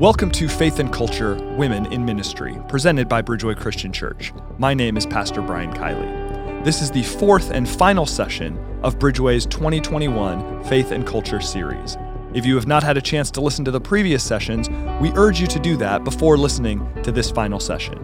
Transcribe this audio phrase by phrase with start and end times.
[0.00, 4.32] Welcome to Faith and Culture Women in Ministry, presented by Bridgeway Christian Church.
[4.56, 6.64] My name is Pastor Brian Kiley.
[6.64, 11.98] This is the fourth and final session of Bridgeway's 2021 Faith and Culture series.
[12.32, 14.70] If you have not had a chance to listen to the previous sessions,
[15.02, 17.98] we urge you to do that before listening to this final session.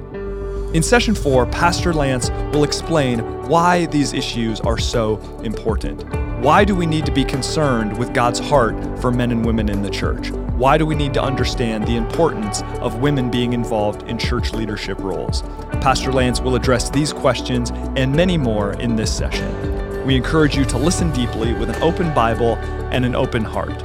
[0.74, 6.04] In session four, Pastor Lance will explain why these issues are so important.
[6.40, 9.80] Why do we need to be concerned with God's heart for men and women in
[9.80, 10.30] the church?
[10.56, 14.98] Why do we need to understand the importance of women being involved in church leadership
[15.00, 15.42] roles?
[15.82, 20.06] Pastor Lance will address these questions and many more in this session.
[20.06, 22.54] We encourage you to listen deeply with an open Bible
[22.90, 23.82] and an open heart.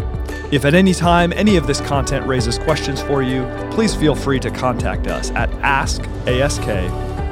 [0.54, 4.40] If at any time any of this content raises questions for you, please feel free
[4.40, 6.66] to contact us at askask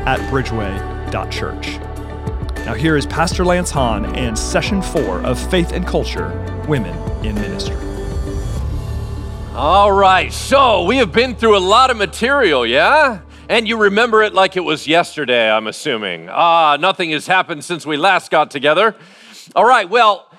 [0.05, 1.79] at bridgeway.church.
[2.65, 6.27] Now, here is Pastor Lance Hahn and session four of Faith and Culture
[6.67, 7.88] Women in Ministry.
[9.61, 13.19] All right, so we have been through a lot of material, yeah?
[13.49, 16.29] And you remember it like it was yesterday, I'm assuming.
[16.31, 18.95] Ah, nothing has happened since we last got together.
[19.57, 20.31] All right, well,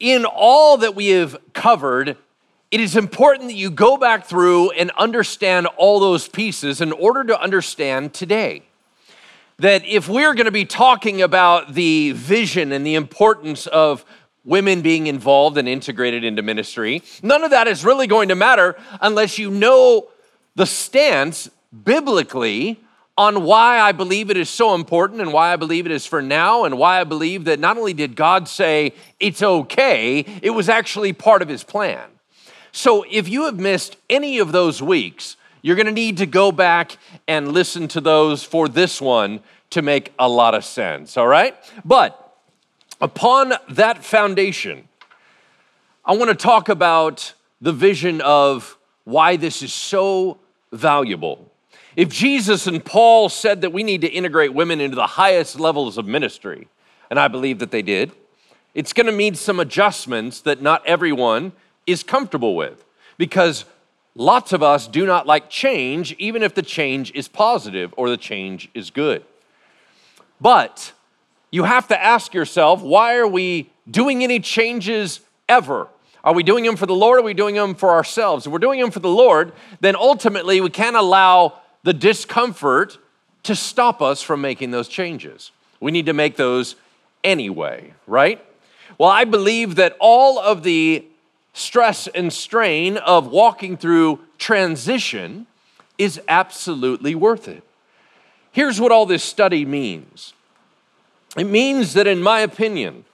[0.00, 2.16] in all that we have covered,
[2.72, 7.22] it is important that you go back through and understand all those pieces in order
[7.22, 8.64] to understand today.
[9.58, 14.04] That if we're going to be talking about the vision and the importance of
[14.46, 17.02] women being involved and integrated into ministry.
[17.22, 20.08] None of that is really going to matter unless you know
[20.54, 21.50] the stance
[21.84, 22.80] biblically
[23.18, 26.22] on why I believe it is so important and why I believe it is for
[26.22, 30.68] now and why I believe that not only did God say it's okay, it was
[30.68, 32.04] actually part of his plan.
[32.72, 36.52] So if you have missed any of those weeks, you're going to need to go
[36.52, 41.26] back and listen to those for this one to make a lot of sense, all
[41.26, 41.56] right?
[41.84, 42.25] But
[43.00, 44.88] Upon that foundation,
[46.04, 50.38] I want to talk about the vision of why this is so
[50.72, 51.52] valuable.
[51.94, 55.98] If Jesus and Paul said that we need to integrate women into the highest levels
[55.98, 56.68] of ministry,
[57.10, 58.12] and I believe that they did,
[58.74, 61.52] it's going to need some adjustments that not everyone
[61.86, 62.84] is comfortable with
[63.18, 63.66] because
[64.14, 68.16] lots of us do not like change, even if the change is positive or the
[68.16, 69.22] change is good.
[70.40, 70.92] But
[71.56, 75.88] you have to ask yourself why are we doing any changes ever?
[76.22, 78.46] Are we doing them for the Lord or are we doing them for ourselves?
[78.46, 82.98] If we're doing them for the Lord, then ultimately we can't allow the discomfort
[83.44, 85.50] to stop us from making those changes.
[85.80, 86.76] We need to make those
[87.24, 88.44] anyway, right?
[88.98, 91.06] Well, I believe that all of the
[91.54, 95.46] stress and strain of walking through transition
[95.96, 97.62] is absolutely worth it.
[98.52, 100.34] Here's what all this study means
[101.36, 103.04] it means that, in my opinion,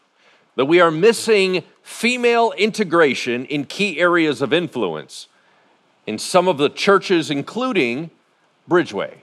[0.57, 5.29] that we are missing female integration in key areas of influence
[6.07, 8.11] in some of the churches, including
[8.69, 9.19] Bridgeway.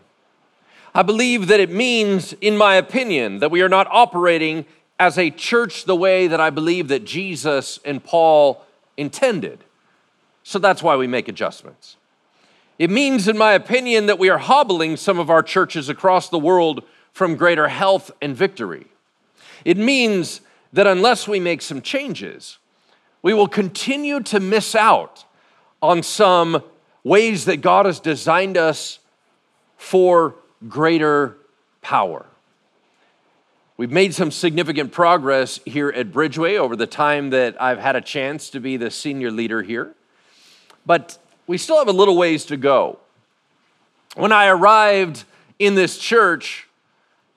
[0.94, 4.66] I believe that it means, in my opinion, that we are not operating
[5.00, 8.66] as a church the way that I believe that Jesus and Paul
[8.98, 9.64] intended.
[10.44, 11.96] So that's why we make adjustments.
[12.78, 16.40] It means, in my opinion, that we are hobbling some of our churches across the
[16.40, 16.84] world
[17.14, 18.88] from greater health and victory.
[19.66, 20.42] It means
[20.74, 22.58] that unless we make some changes,
[23.22, 25.26] we will continue to miss out
[25.82, 26.64] on some
[27.04, 29.00] ways that God has designed us
[29.78, 30.36] for
[30.68, 31.38] greater
[31.82, 32.26] power.
[33.78, 38.02] We've made some significant progress here at Bridgeway over the time that I've had a
[38.02, 39.96] chance to be the senior leader here,
[40.86, 41.18] but
[41.48, 43.00] we still have a little ways to go.
[44.16, 45.24] When I arrived
[45.60, 46.69] in this church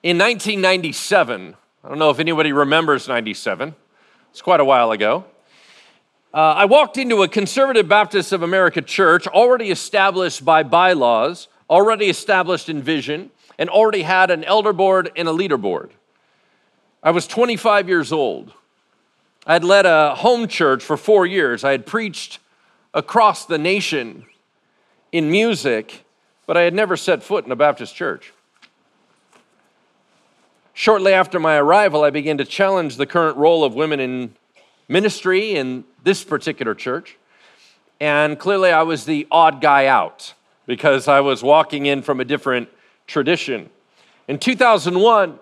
[0.03, 3.73] in 1997, I don't know if anybody remembers 97,
[4.31, 5.23] it's quite a while ago.
[6.33, 12.07] Uh, I walked into a Conservative Baptist of America church already established by bylaws, already
[12.07, 15.91] established in vision, and already had an elder board and a leader board.
[17.01, 18.51] I was 25 years old.
[19.47, 21.63] I had led a home church for four years.
[21.63, 22.39] I had preached
[22.93, 24.25] across the nation
[25.13, 26.03] in music,
[26.45, 28.33] but I had never set foot in a Baptist church.
[30.75, 34.33] Shortly after my arrival, I began to challenge the current role of women in
[34.87, 37.17] ministry in this particular church.
[37.99, 40.33] And clearly, I was the odd guy out
[40.65, 42.69] because I was walking in from a different
[43.05, 43.69] tradition.
[44.27, 45.37] In 2001,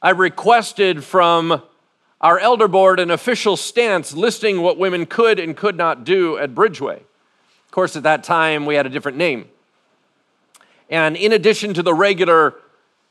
[0.00, 1.62] I requested from
[2.22, 6.54] our elder board an official stance listing what women could and could not do at
[6.54, 6.96] Bridgeway.
[6.96, 9.48] Of course, at that time, we had a different name.
[10.88, 12.54] And in addition to the regular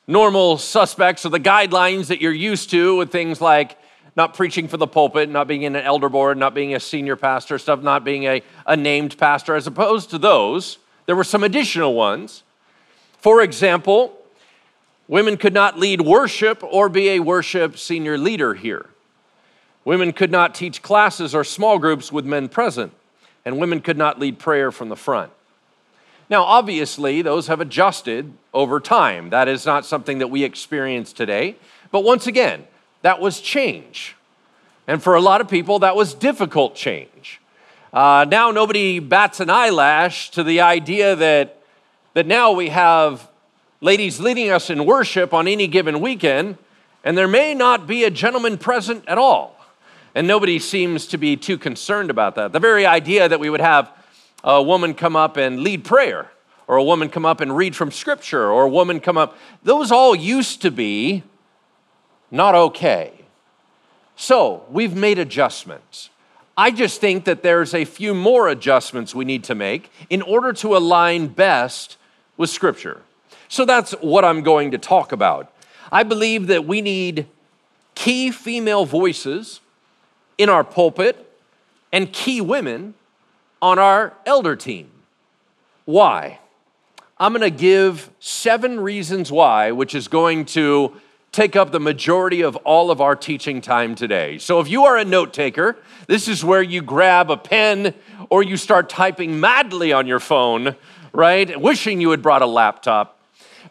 [0.07, 3.77] normal suspects or the guidelines that you're used to with things like
[4.15, 7.15] not preaching for the pulpit, not being in an elder board, not being a senior
[7.15, 9.55] pastor, stuff, not being a, a named pastor.
[9.55, 12.43] As opposed to those, there were some additional ones.
[13.17, 14.17] For example,
[15.07, 18.89] women could not lead worship or be a worship senior leader here.
[19.83, 22.93] Women could not teach classes or small groups with men present,
[23.43, 25.31] and women could not lead prayer from the front.
[26.29, 29.29] Now, obviously, those have adjusted over time.
[29.29, 31.55] That is not something that we experience today.
[31.91, 32.65] But once again,
[33.03, 34.15] that was change.
[34.87, 37.39] And for a lot of people, that was difficult change.
[37.93, 41.61] Uh, now, nobody bats an eyelash to the idea that,
[42.13, 43.27] that now we have
[43.79, 46.57] ladies leading us in worship on any given weekend,
[47.03, 49.55] and there may not be a gentleman present at all.
[50.15, 52.51] And nobody seems to be too concerned about that.
[52.51, 53.91] The very idea that we would have
[54.45, 56.31] a woman come up and lead prayer,
[56.67, 59.91] or a woman come up and read from scripture, or a woman come up, those
[59.91, 61.23] all used to be
[62.31, 63.11] not okay.
[64.15, 66.09] So we've made adjustments.
[66.57, 70.53] I just think that there's a few more adjustments we need to make in order
[70.53, 71.97] to align best
[72.37, 73.01] with Scripture.
[73.49, 75.51] So that's what I'm going to talk about.
[75.91, 77.27] I believe that we need
[77.93, 79.59] key female voices
[80.37, 81.29] in our pulpit
[81.91, 82.93] and key women
[83.65, 84.87] on our elder team.
[85.85, 86.37] Why?
[87.17, 90.95] I'm going to give seven reasons why, which is going to
[91.31, 94.37] take up the majority of all of our teaching time today.
[94.37, 97.95] So if you are a note taker, this is where you grab a pen
[98.29, 100.75] or you start typing madly on your phone,
[101.11, 101.59] right?
[101.59, 103.19] Wishing you had brought a laptop.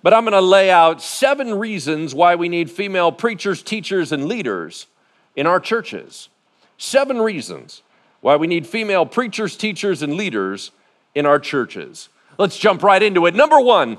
[0.02, 4.24] But I'm going to lay out seven reasons why we need female preachers, teachers, and
[4.24, 4.88] leaders
[5.36, 6.30] in our churches.
[6.78, 7.82] Seven reasons
[8.24, 10.70] why we need female preachers, teachers, and leaders
[11.14, 12.08] in our churches.
[12.38, 13.34] Let's jump right into it.
[13.34, 13.98] Number one,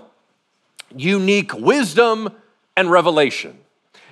[0.95, 2.31] unique wisdom
[2.75, 3.55] and revelation.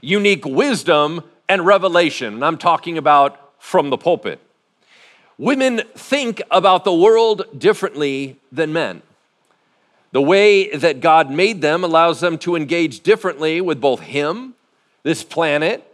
[0.01, 2.35] Unique wisdom and revelation.
[2.35, 4.39] And I'm talking about from the pulpit.
[5.39, 9.01] Women think about the world differently than men.
[10.11, 14.53] The way that God made them allows them to engage differently with both Him,
[15.01, 15.91] this planet,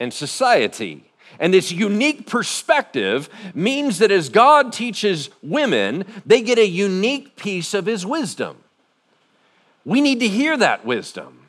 [0.00, 1.07] and society.
[1.38, 7.74] And this unique perspective means that as God teaches women, they get a unique piece
[7.74, 8.56] of His wisdom.
[9.84, 11.46] We need to hear that wisdom.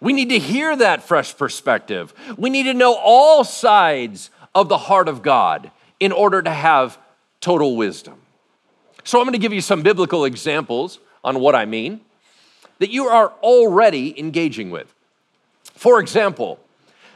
[0.00, 2.12] We need to hear that fresh perspective.
[2.36, 5.70] We need to know all sides of the heart of God
[6.00, 6.98] in order to have
[7.40, 8.14] total wisdom.
[9.04, 12.00] So, I'm going to give you some biblical examples on what I mean
[12.78, 14.94] that you are already engaging with.
[15.74, 16.60] For example,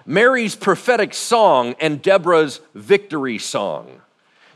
[0.06, 4.00] Mary's prophetic song and Deborah's victory song.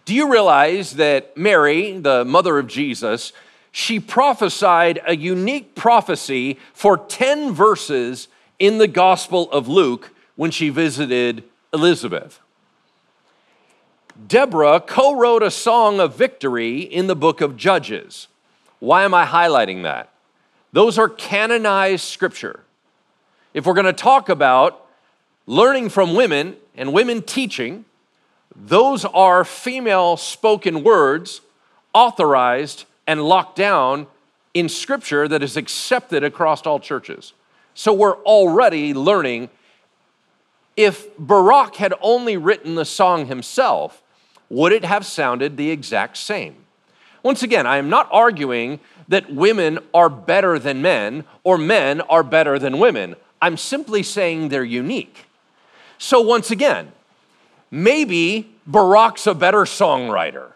[0.05, 3.33] Do you realize that Mary, the mother of Jesus,
[3.73, 8.29] she prophesied a unique prophecy for 10 verses
[8.59, 12.41] in the Gospel of Luke when she visited Elizabeth?
[14.29, 18.29] Deborah co wrote a song of victory in the book of Judges.
[18.79, 20.11] Why am I highlighting that?
[20.73, 22.61] Those are canonized scripture.
[23.53, 24.86] If we're going to talk about
[25.47, 27.85] learning from women and women teaching,
[28.55, 31.41] those are female spoken words
[31.95, 34.07] authorized and locked down
[34.55, 37.33] in scripture that is accepted across all churches.
[37.75, 39.51] So we're already learning.
[40.77, 44.03] If Barak had only written the song himself,
[44.49, 46.57] would it have sounded the exact same?
[47.23, 52.23] Once again, I am not arguing that women are better than men or men are
[52.23, 53.17] better than women.
[53.43, 55.26] I'm simply saying they're unique.
[55.99, 56.93] So, once again,
[57.71, 60.53] maybe Barak's a better songwriter.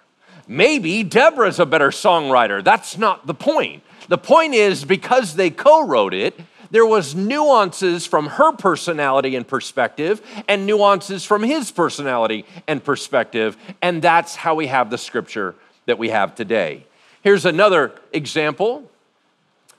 [0.47, 2.63] Maybe Deborah's a better songwriter.
[2.63, 3.83] That's not the point.
[4.09, 6.39] The point is because they co wrote it,
[6.71, 13.57] there was nuances from her personality and perspective and nuances from his personality and perspective
[13.83, 15.55] and that's how we have the scripture
[15.87, 16.85] that we have today
[17.23, 18.89] here's another example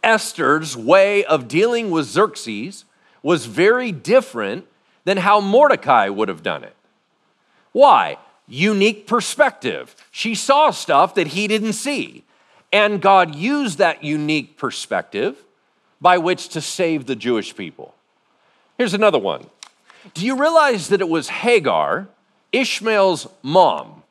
[0.03, 2.85] esther's way of dealing with xerxes
[3.23, 4.65] was very different
[5.03, 6.75] than how Mordecai would have done it.
[7.71, 8.17] Why?
[8.47, 9.95] Unique perspective.
[10.11, 12.23] She saw stuff that he didn't see.
[12.71, 15.37] And God used that unique perspective
[15.99, 17.93] by which to save the Jewish people.
[18.77, 19.45] Here's another one.
[20.13, 22.07] Do you realize that it was Hagar,
[22.51, 24.03] Ishmael's mom,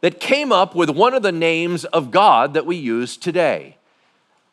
[0.00, 3.76] that came up with one of the names of God that we use today?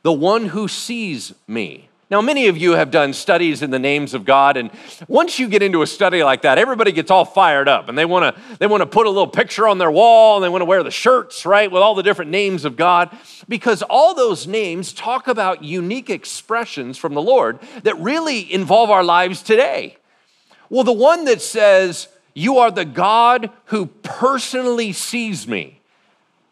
[0.02, 1.90] The one who sees me.
[2.12, 4.70] Now, many of you have done studies in the names of God, and
[5.08, 8.06] once you get into a study like that, everybody gets all fired up and they
[8.06, 10.92] wanna, they wanna put a little picture on their wall and they wanna wear the
[10.92, 13.10] shirts, right, with all the different names of God,
[13.50, 19.04] because all those names talk about unique expressions from the Lord that really involve our
[19.04, 19.98] lives today.
[20.70, 25.82] Well, the one that says, You are the God who personally sees me.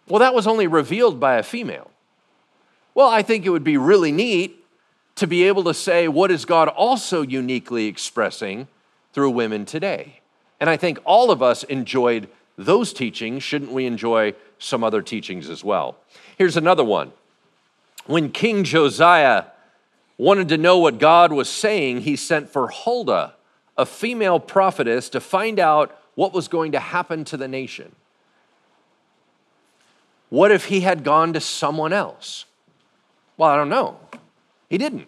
[0.08, 1.92] Well, that was only revealed by a female.
[2.96, 4.63] Well, I think it would be really neat
[5.16, 8.68] to be able to say, what is God also uniquely expressing
[9.14, 10.20] through women today?
[10.60, 12.28] And I think all of us enjoyed
[12.58, 13.44] those teachings.
[13.44, 15.98] Shouldn't we enjoy some other teachings as well?
[16.38, 17.12] Here's another one.
[18.06, 19.46] When King Josiah
[20.18, 23.34] wanted to know what God was saying, he sent for Huldah,
[23.78, 27.94] a female prophetess, to find out what was going to happen to the nation.
[30.30, 32.46] What if he had gone to someone else?
[33.38, 34.00] Well, I don't know.
[34.74, 35.08] He didn't.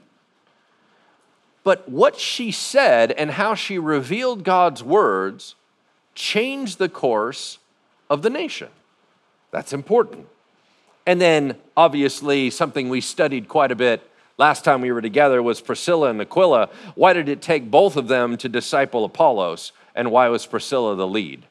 [1.63, 5.55] But what she said and how she revealed God's words
[6.13, 7.57] changed the course
[8.07, 8.67] of the nation.
[9.49, 10.27] That's important.
[11.07, 14.07] And then, obviously, something we studied quite a bit
[14.37, 16.69] last time we were together was Priscilla and Aquila.
[16.93, 19.71] Why did it take both of them to disciple Apollos?
[19.95, 21.47] And why was Priscilla the lead?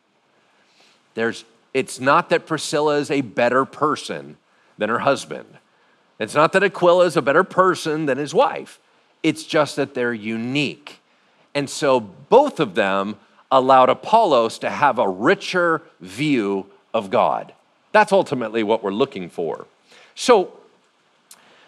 [1.14, 1.44] There's,
[1.74, 4.36] it's not that Priscilla is a better person
[4.78, 5.58] than her husband.
[6.18, 8.78] It's not that Aquila is a better person than his wife.
[9.22, 11.00] It's just that they're unique.
[11.54, 13.16] And so both of them
[13.50, 17.52] allowed Apollos to have a richer view of God.
[17.92, 19.66] That's ultimately what we're looking for.
[20.14, 20.52] So,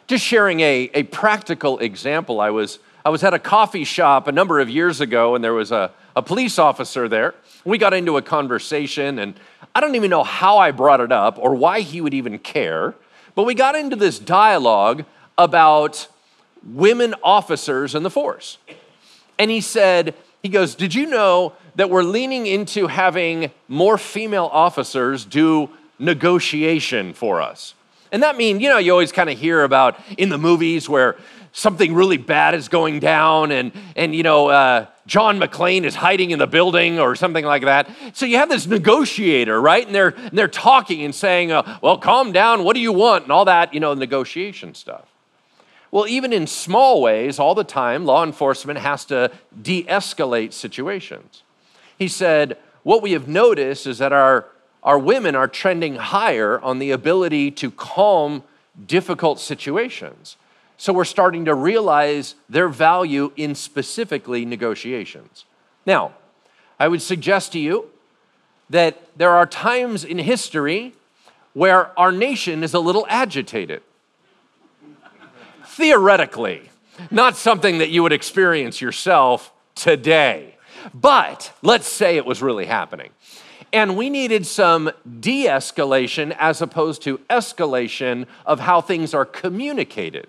[0.07, 4.33] just sharing a, a practical example, I was, I was at a coffee shop a
[4.33, 7.35] number of years ago, and there was a, a police officer there.
[7.65, 9.35] We got into a conversation, and
[9.75, 12.95] I don't even know how I brought it up or why he would even care,
[13.37, 15.05] but we got into this dialogue
[15.39, 16.09] about
[16.65, 18.59] women officers in the force.
[19.39, 24.49] And he said, he goes, Did you know that we're leaning into having more female
[24.53, 27.75] officers do negotiation for us?
[28.11, 31.17] And that means, you know, you always kind of hear about in the movies where
[31.57, 36.31] something really bad is going down and, and you know, uh, John McClane is hiding
[36.31, 37.89] in the building or something like that.
[38.13, 39.87] So you have this negotiator, right?
[39.87, 43.23] And they're, and they're talking and saying, uh, well, calm down, what do you want?
[43.23, 45.07] And all that, you know, negotiation stuff.
[45.91, 49.33] Well, even in small ways, all the time, law enforcement has to
[49.63, 51.43] de escalate situations.
[51.99, 54.47] He said, What we have noticed is that our,
[54.83, 58.43] our women are trending higher on the ability to calm
[58.87, 60.37] difficult situations.
[60.77, 65.45] So we're starting to realize their value in specifically negotiations.
[65.87, 66.13] Now,
[66.79, 67.91] I would suggest to you
[68.69, 70.95] that there are times in history
[71.55, 73.83] where our nation is a little agitated
[75.77, 76.71] theoretically,
[77.11, 80.57] not something that you would experience yourself today.
[80.95, 83.11] But let's say it was really happening.
[83.73, 84.91] And we needed some
[85.21, 90.29] de escalation as opposed to escalation of how things are communicated.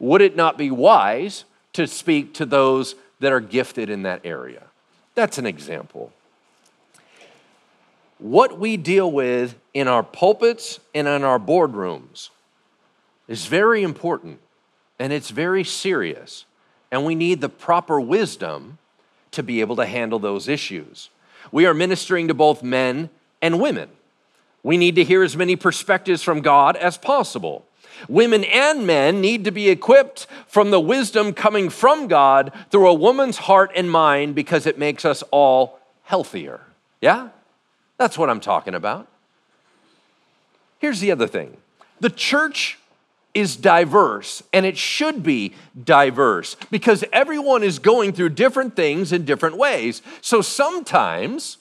[0.00, 4.64] Would it not be wise to speak to those that are gifted in that area?
[5.14, 6.12] That's an example.
[8.18, 12.30] What we deal with in our pulpits and in our boardrooms
[13.28, 14.40] is very important
[14.98, 16.44] and it's very serious.
[16.90, 18.78] And we need the proper wisdom
[19.32, 21.10] to be able to handle those issues.
[21.52, 23.90] We are ministering to both men and women.
[24.62, 27.64] We need to hear as many perspectives from God as possible.
[28.08, 32.94] Women and men need to be equipped from the wisdom coming from God through a
[32.94, 36.60] woman's heart and mind because it makes us all healthier.
[37.00, 37.30] Yeah?
[37.96, 39.08] That's what I'm talking about.
[40.78, 41.56] Here's the other thing
[42.00, 42.78] the church
[43.34, 49.24] is diverse, and it should be diverse because everyone is going through different things in
[49.24, 50.02] different ways.
[50.20, 51.58] So sometimes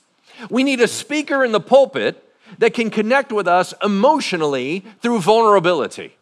[0.50, 2.24] we need a speaker in the pulpit
[2.60, 6.17] that can connect with us emotionally through vulnerability.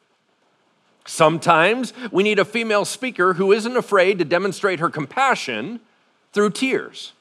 [1.06, 5.80] Sometimes we need a female speaker who isn't afraid to demonstrate her compassion
[6.34, 7.14] through tears.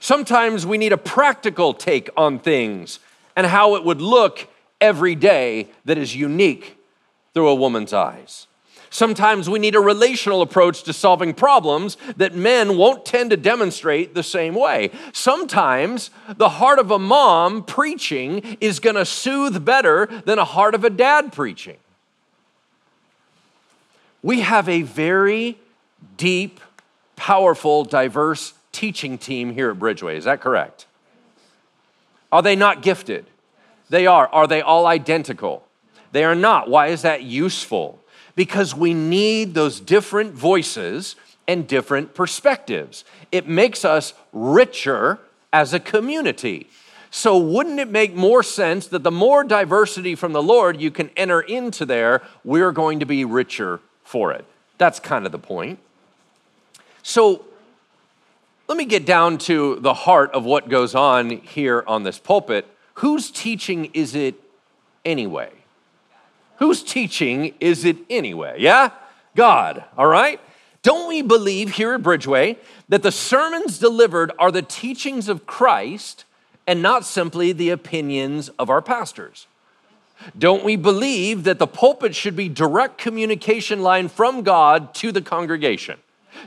[0.00, 3.00] Sometimes we need a practical take on things
[3.36, 4.48] and how it would look
[4.80, 6.78] every day that is unique
[7.34, 8.46] through a woman's eyes.
[8.92, 14.14] Sometimes we need a relational approach to solving problems that men won't tend to demonstrate
[14.14, 14.90] the same way.
[15.12, 20.74] Sometimes the heart of a mom preaching is going to soothe better than a heart
[20.74, 21.76] of a dad preaching.
[24.22, 25.58] We have a very
[26.16, 26.60] deep,
[27.16, 30.16] powerful, diverse teaching team here at Bridgeway.
[30.16, 30.86] Is that correct?
[32.30, 33.26] Are they not gifted?
[33.88, 34.28] They are.
[34.28, 35.66] Are they all identical?
[36.12, 36.68] They are not.
[36.68, 37.98] Why is that useful?
[38.36, 41.16] Because we need those different voices
[41.48, 43.04] and different perspectives.
[43.32, 45.18] It makes us richer
[45.52, 46.68] as a community.
[47.10, 51.10] So, wouldn't it make more sense that the more diversity from the Lord you can
[51.16, 54.44] enter into there, we're going to be richer for it?
[54.76, 55.78] That's kind of the point.
[57.04, 57.44] So,
[58.66, 62.66] let me get down to the heart of what goes on here on this pulpit.
[62.94, 64.34] Whose teaching is it
[65.04, 65.50] anyway?
[66.58, 68.56] Whose teaching is it anyway?
[68.58, 68.90] Yeah?
[69.36, 70.40] God, all right?
[70.82, 72.56] Don't we believe here at Bridgeway
[72.88, 76.24] that the sermons delivered are the teachings of Christ
[76.66, 79.46] and not simply the opinions of our pastors?
[80.38, 85.22] Don't we believe that the pulpit should be direct communication line from God to the
[85.22, 85.98] congregation?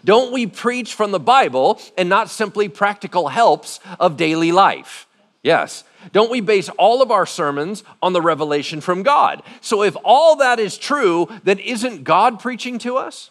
[0.05, 5.07] Don't we preach from the Bible and not simply practical helps of daily life?
[5.41, 5.83] Yes.
[6.11, 9.43] Don't we base all of our sermons on the revelation from God?
[9.61, 13.29] So if all that is true, then isn't God preaching to us?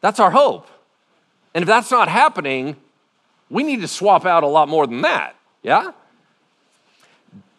[0.00, 0.68] That's our hope.
[1.54, 2.76] And if that's not happening,
[3.50, 5.36] we need to swap out a lot more than that.
[5.62, 5.92] Yeah?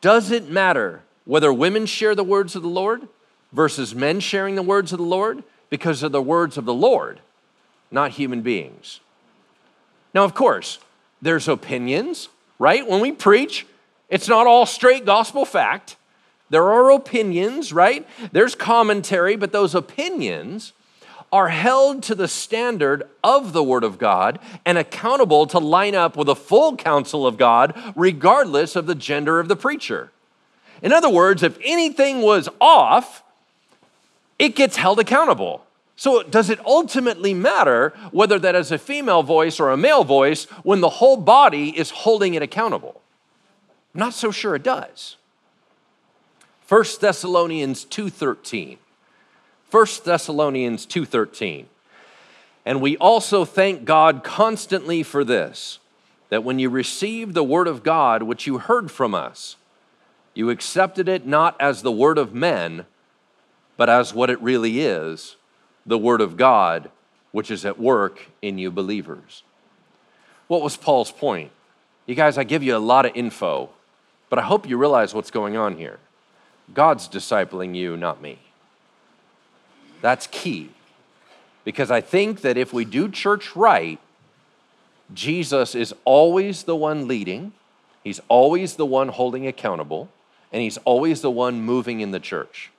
[0.01, 3.07] Does it matter whether women share the words of the Lord
[3.51, 5.43] versus men sharing the words of the Lord?
[5.69, 7.19] Because of the words of the Lord,
[7.89, 8.99] not human beings.
[10.13, 10.79] Now, of course,
[11.21, 12.87] there's opinions, right?
[12.87, 13.65] When we preach,
[14.09, 15.95] it's not all straight gospel fact.
[16.51, 18.07] There are opinions, right?
[18.31, 20.73] There's commentary, but those opinions
[21.31, 26.15] are held to the standard of the Word of God and accountable to line up
[26.15, 30.11] with the full counsel of God, regardless of the gender of the preacher.
[30.83, 33.23] In other words, if anything was off,
[34.37, 35.65] it gets held accountable.
[35.95, 40.43] So, does it ultimately matter whether that is a female voice or a male voice
[40.63, 43.01] when the whole body is holding it accountable?
[43.93, 45.15] I'm not so sure it does.
[46.67, 48.77] 1 Thessalonians 2:13.
[49.71, 51.67] 1 Thessalonians 2:13.
[52.65, 55.79] And we also thank God constantly for this,
[56.29, 59.55] that when you received the word of God which you heard from us,
[60.33, 62.85] you accepted it not as the word of men,
[63.77, 65.35] but as what it really is,
[65.85, 66.89] the word of God,
[67.31, 69.43] which is at work in you believers.
[70.47, 71.51] What was Paul's point?
[72.05, 73.69] You guys, I give you a lot of info,
[74.29, 75.99] but I hope you realize what's going on here.
[76.73, 78.39] God's discipling you, not me.
[80.01, 80.69] That's key.
[81.63, 83.99] Because I think that if we do church right,
[85.13, 87.53] Jesus is always the one leading,
[88.03, 90.09] He's always the one holding accountable,
[90.53, 92.71] and He's always the one moving in the church.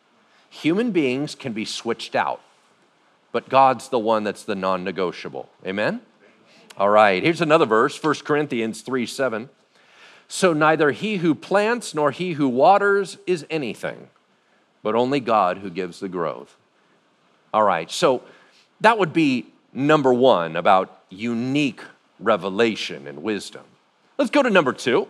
[0.48, 2.40] Human beings can be switched out,
[3.32, 5.50] but God's the one that's the non negotiable.
[5.66, 6.00] Amen?
[6.76, 9.50] All right, here's another verse 1 Corinthians 3 7.
[10.26, 14.08] So neither he who plants nor he who waters is anything,
[14.82, 16.56] but only God who gives the growth.
[17.52, 18.22] All right, so
[18.80, 21.82] that would be number one about unique
[22.18, 23.64] revelation and wisdom.
[24.18, 25.08] Let's go to number two.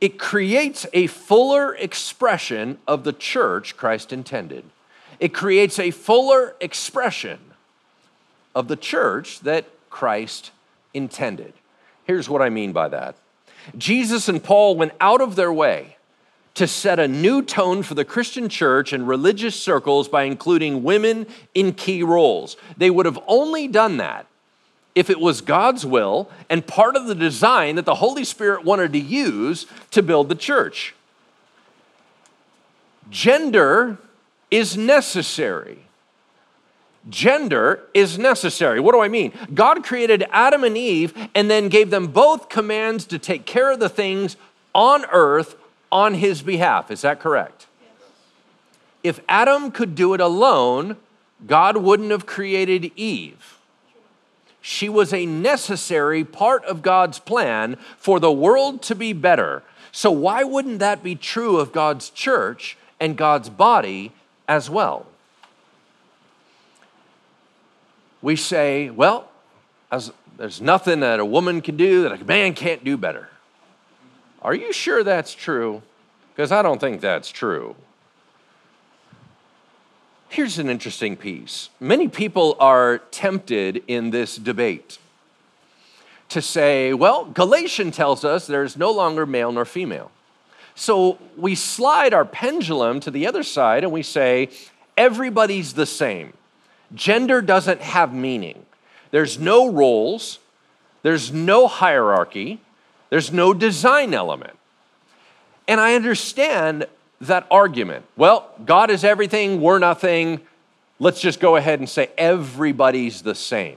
[0.00, 4.64] It creates a fuller expression of the church Christ intended.
[5.18, 7.38] It creates a fuller expression
[8.54, 10.52] of the church that Christ
[10.94, 11.52] intended.
[12.04, 13.16] Here's what I mean by that
[13.76, 15.96] Jesus and Paul went out of their way
[16.54, 21.26] to set a new tone for the Christian church and religious circles by including women
[21.54, 22.56] in key roles.
[22.76, 24.26] They would have only done that
[24.94, 28.92] if it was God's will and part of the design that the Holy Spirit wanted
[28.92, 30.94] to use to build the church.
[33.10, 33.98] Gender
[34.50, 35.78] is necessary.
[37.08, 38.80] Gender is necessary.
[38.80, 39.32] What do I mean?
[39.54, 43.80] God created Adam and Eve and then gave them both commands to take care of
[43.80, 44.36] the things
[44.74, 45.56] on earth
[45.90, 46.90] on his behalf.
[46.90, 47.66] Is that correct?
[49.02, 50.96] If Adam could do it alone,
[51.46, 53.57] God wouldn't have created Eve.
[54.60, 59.62] She was a necessary part of God's plan for the world to be better.
[59.92, 64.12] So, why wouldn't that be true of God's church and God's body
[64.46, 65.06] as well?
[68.20, 69.30] We say, well,
[69.90, 73.28] as, there's nothing that a woman can do that a man can't do better.
[74.42, 75.82] Are you sure that's true?
[76.34, 77.74] Because I don't think that's true.
[80.30, 81.70] Here's an interesting piece.
[81.80, 84.98] Many people are tempted in this debate
[86.28, 90.10] to say, well, Galatian tells us there's no longer male nor female.
[90.74, 94.50] So we slide our pendulum to the other side and we say,
[94.96, 96.34] everybody's the same.
[96.94, 98.66] Gender doesn't have meaning.
[99.10, 100.38] There's no roles,
[101.02, 102.60] there's no hierarchy,
[103.08, 104.56] there's no design element.
[105.66, 106.86] And I understand
[107.20, 108.04] that argument.
[108.16, 110.40] Well, God is everything, we're nothing.
[111.00, 113.76] Let's just go ahead and say everybody's the same.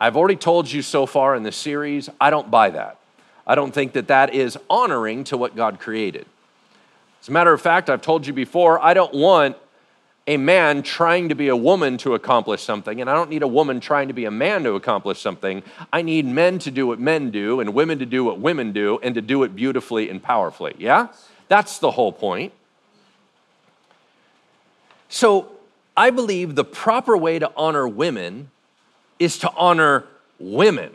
[0.00, 2.98] I've already told you so far in this series, I don't buy that.
[3.46, 6.26] I don't think that that is honoring to what God created.
[7.22, 9.56] As a matter of fact, I've told you before, I don't want
[10.26, 13.48] a man trying to be a woman to accomplish something, and I don't need a
[13.48, 15.62] woman trying to be a man to accomplish something.
[15.92, 18.98] I need men to do what men do, and women to do what women do,
[19.02, 20.74] and to do it beautifully and powerfully.
[20.78, 21.08] Yeah?
[21.48, 22.52] That's the whole point.
[25.08, 25.50] So
[25.96, 28.50] I believe the proper way to honor women
[29.18, 30.04] is to honor
[30.38, 30.92] women,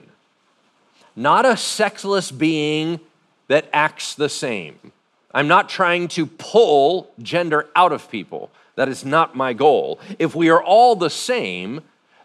[1.15, 2.99] not a sexless being
[3.47, 4.91] that acts the same.
[5.33, 8.51] I'm not trying to pull gender out of people.
[8.75, 9.99] That is not my goal.
[10.19, 11.81] If we are all the same,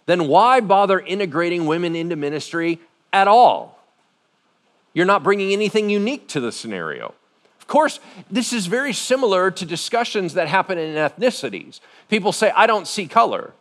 [0.06, 2.80] then why bother integrating women into ministry
[3.12, 3.78] at all?
[4.92, 7.14] You're not bringing anything unique to the scenario.
[7.66, 7.98] Of course,
[8.30, 11.80] this is very similar to discussions that happen in ethnicities.
[12.08, 13.54] People say, I don't see color.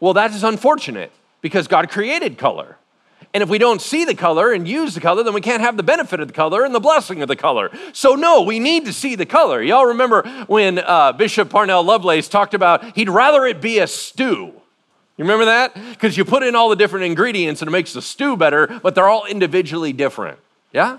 [0.00, 1.10] Well, that is unfortunate
[1.40, 2.76] because God created color.
[3.32, 5.78] And if we don't see the color and use the color, then we can't have
[5.78, 7.70] the benefit of the color and the blessing of the color.
[7.94, 9.62] So, no, we need to see the color.
[9.62, 14.52] Y'all remember when uh, Bishop Parnell Lovelace talked about he'd rather it be a stew.
[15.16, 15.74] You remember that?
[15.74, 18.94] Because you put in all the different ingredients and it makes the stew better, but
[18.94, 20.38] they're all individually different.
[20.70, 20.98] Yeah?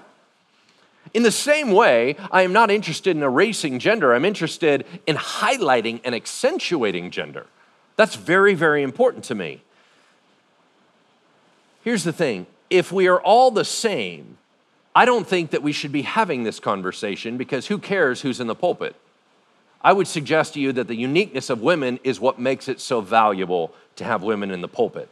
[1.14, 6.00] In the same way, I am not interested in erasing gender, I'm interested in highlighting
[6.04, 7.48] and accentuating gender.
[7.98, 9.62] That's very, very important to me.
[11.84, 14.38] Here's the thing if we are all the same,
[14.96, 18.48] I don't think that we should be having this conversation because who cares who's in
[18.48, 18.96] the pulpit?
[19.84, 23.02] I would suggest to you that the uniqueness of women is what makes it so
[23.02, 25.10] valuable to have women in the pulpit.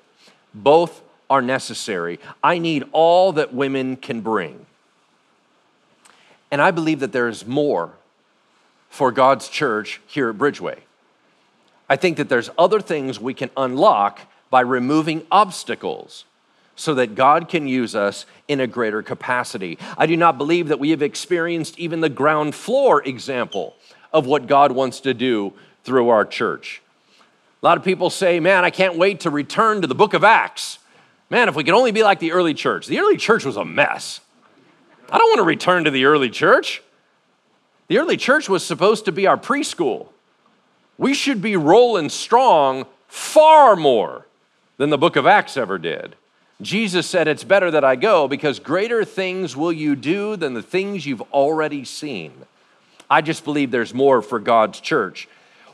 [0.54, 2.20] Both are necessary.
[2.44, 4.66] I need all that women can bring.
[6.52, 7.92] And I believe that there is more
[8.90, 10.80] for God's church here at Bridgeway.
[11.88, 16.26] I think that there's other things we can unlock by removing obstacles
[16.76, 19.78] so that God can use us in a greater capacity.
[19.98, 23.76] I do not believe that we have experienced even the ground floor example
[24.14, 26.82] of what God wants to do through our church.
[27.62, 30.24] A lot of people say, Man, I can't wait to return to the book of
[30.24, 30.80] Acts.
[31.30, 32.88] Man, if we could only be like the early church.
[32.88, 34.22] The early church was a mess.
[35.12, 36.82] I don't want to return to the early church.
[37.88, 40.08] The early church was supposed to be our preschool.
[40.98, 44.28] We should be rolling strong far more
[44.78, 46.16] than the book of Acts ever did.
[46.62, 50.62] Jesus said, It's better that I go because greater things will you do than the
[50.62, 52.34] things you've already seen.
[53.10, 55.28] I just believe there's more for God's church.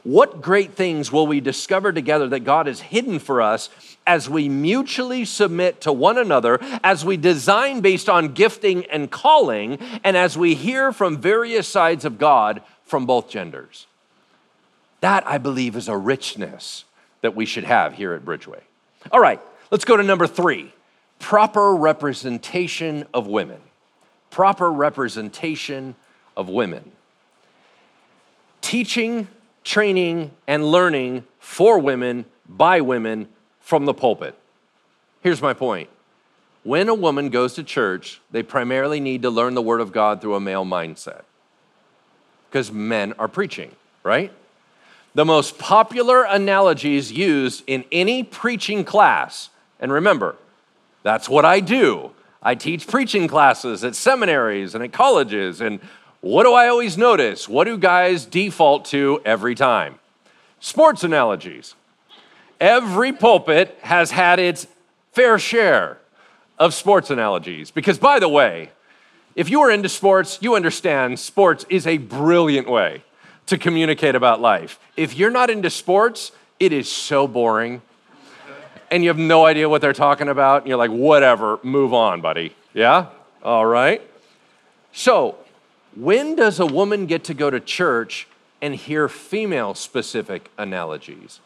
[0.03, 3.69] What great things will we discover together that God has hidden for us
[4.07, 9.79] as we mutually submit to one another, as we design based on gifting and calling,
[10.03, 13.87] and as we hear from various sides of God from both genders?
[15.01, 16.85] That, I believe, is a richness
[17.21, 18.61] that we should have here at Bridgeway.
[19.11, 19.41] All right,
[19.71, 20.71] let's go to number three
[21.19, 23.61] proper representation of women.
[24.29, 25.95] Proper representation
[26.35, 26.91] of women.
[28.61, 29.27] Teaching
[29.65, 33.27] training, and learning for women by women
[33.65, 34.37] from the pulpit.
[35.21, 35.89] Here's my point.
[36.61, 40.21] When a woman goes to church, they primarily need to learn the Word of God
[40.21, 41.23] through a male mindset
[42.47, 43.71] because men are preaching,
[44.03, 44.31] right?
[45.15, 49.49] The most popular analogies used in any preaching class,
[49.79, 50.35] and remember,
[51.01, 52.11] that's what I do.
[52.43, 55.79] I teach preaching classes at seminaries and at colleges, and
[56.21, 57.49] what do I always notice?
[57.49, 59.97] What do guys default to every time?
[60.59, 61.73] Sports analogies.
[62.59, 64.67] Every pulpit has had its
[65.11, 65.97] fair share
[66.57, 67.71] of sports analogies.
[67.71, 68.71] Because, by the way,
[69.35, 73.03] if you are into sports, you understand sports is a brilliant way
[73.47, 74.79] to communicate about life.
[74.95, 77.81] If you're not into sports, it is so boring.
[78.91, 80.61] And you have no idea what they're talking about.
[80.61, 82.55] And you're like, whatever, move on, buddy.
[82.73, 83.07] Yeah?
[83.43, 84.01] All right.
[84.93, 85.37] So,
[85.95, 88.27] when does a woman get to go to church
[88.61, 91.39] and hear female specific analogies?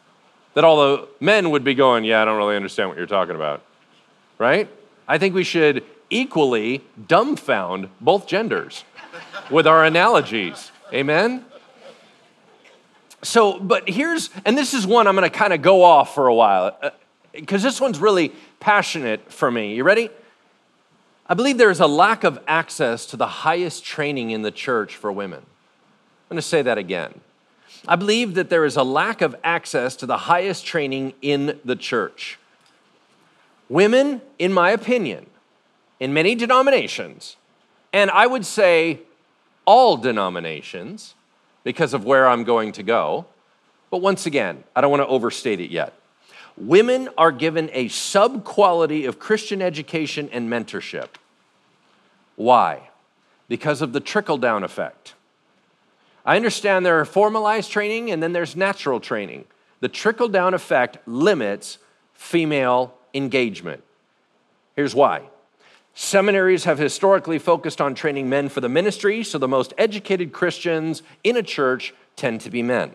[0.54, 3.36] That all the men would be going, Yeah, I don't really understand what you're talking
[3.36, 3.62] about,
[4.38, 4.68] right?
[5.06, 8.84] I think we should equally dumbfound both genders
[9.50, 10.72] with our analogies.
[10.92, 11.44] Amen?
[13.22, 16.34] So, but here's, and this is one I'm gonna kind of go off for a
[16.34, 16.76] while,
[17.32, 19.74] because uh, this one's really passionate for me.
[19.74, 20.10] You ready?
[21.30, 24.96] I believe there is a lack of access to the highest training in the church
[24.96, 25.38] for women.
[25.38, 27.20] I'm going to say that again.
[27.90, 31.74] I believe that there is a lack of access to the highest training in the
[31.74, 32.38] church.
[33.68, 35.26] Women, in my opinion,
[35.98, 37.36] in many denominations,
[37.92, 39.00] and I would say
[39.64, 41.16] all denominations,
[41.64, 43.26] because of where I'm going to go,
[43.90, 45.92] but once again, I don't want to overstate it yet.
[46.56, 51.08] Women are given a sub quality of Christian education and mentorship.
[52.36, 52.90] Why?
[53.48, 55.14] Because of the trickle down effect.
[56.24, 59.44] I understand there are formalized training and then there's natural training.
[59.80, 61.78] The trickle down effect limits
[62.14, 63.82] female engagement.
[64.76, 65.22] Here's why.
[65.94, 71.02] Seminaries have historically focused on training men for the ministry, so the most educated Christians
[71.24, 72.94] in a church tend to be men.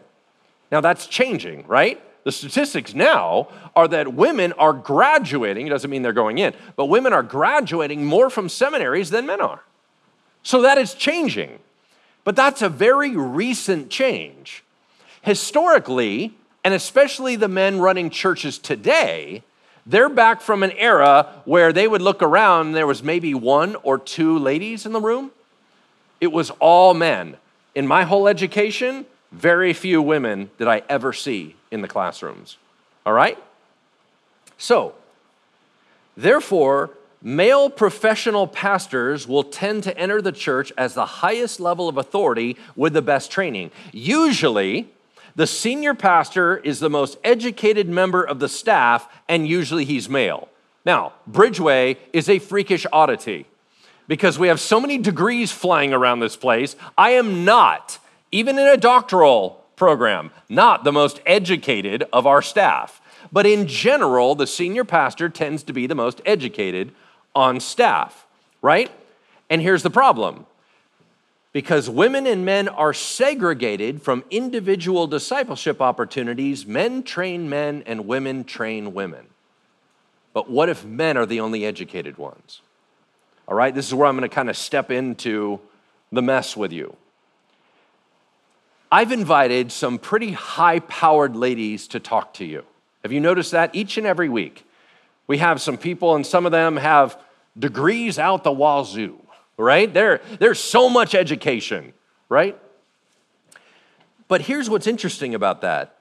[0.72, 2.02] Now that's changing, right?
[2.24, 6.86] The statistics now are that women are graduating, it doesn't mean they're going in, but
[6.86, 9.62] women are graduating more from seminaries than men are.
[10.42, 11.60] So that is changing.
[12.26, 14.64] But that's a very recent change.
[15.22, 16.34] Historically,
[16.66, 19.44] and especially the men running churches today,
[19.86, 23.76] they're back from an era where they would look around and there was maybe one
[23.84, 25.32] or two ladies in the room.
[26.20, 27.38] It was all men.
[27.76, 32.58] In my whole education, very few women did I ever see in the classrooms.
[33.06, 33.38] All right?
[34.58, 34.96] So,
[36.18, 36.90] therefore,
[37.26, 42.56] male professional pastors will tend to enter the church as the highest level of authority
[42.76, 43.72] with the best training.
[43.92, 44.88] Usually,
[45.36, 50.48] the senior pastor is the most educated member of the staff, and usually he's male.
[50.86, 53.48] Now, Bridgeway is a freakish oddity
[54.08, 56.76] because we have so many degrees flying around this place.
[56.96, 57.98] I am not,
[58.32, 63.02] even in a doctoral program, not the most educated of our staff.
[63.32, 66.94] But in general, the senior pastor tends to be the most educated
[67.36, 68.26] on staff,
[68.62, 68.90] right?
[69.50, 70.46] And here's the problem
[71.56, 76.66] because women and men are segregated from individual discipleship opportunities.
[76.66, 79.28] Men train men and women train women.
[80.34, 82.62] But what if men are the only educated ones?
[83.48, 85.62] All right, this is where I'm going to kind of step into
[86.12, 86.98] the mess with you.
[88.92, 92.66] I've invited some pretty high powered ladies to talk to you.
[93.04, 93.74] Have you noticed that?
[93.74, 94.68] Each and every week,
[95.28, 97.18] we have some people, and some of them have
[97.58, 99.20] degrees out the wazoo
[99.58, 99.94] right?
[99.94, 101.94] There, there's so much education,
[102.30, 102.58] right?
[104.28, 105.96] But here's what's interesting about that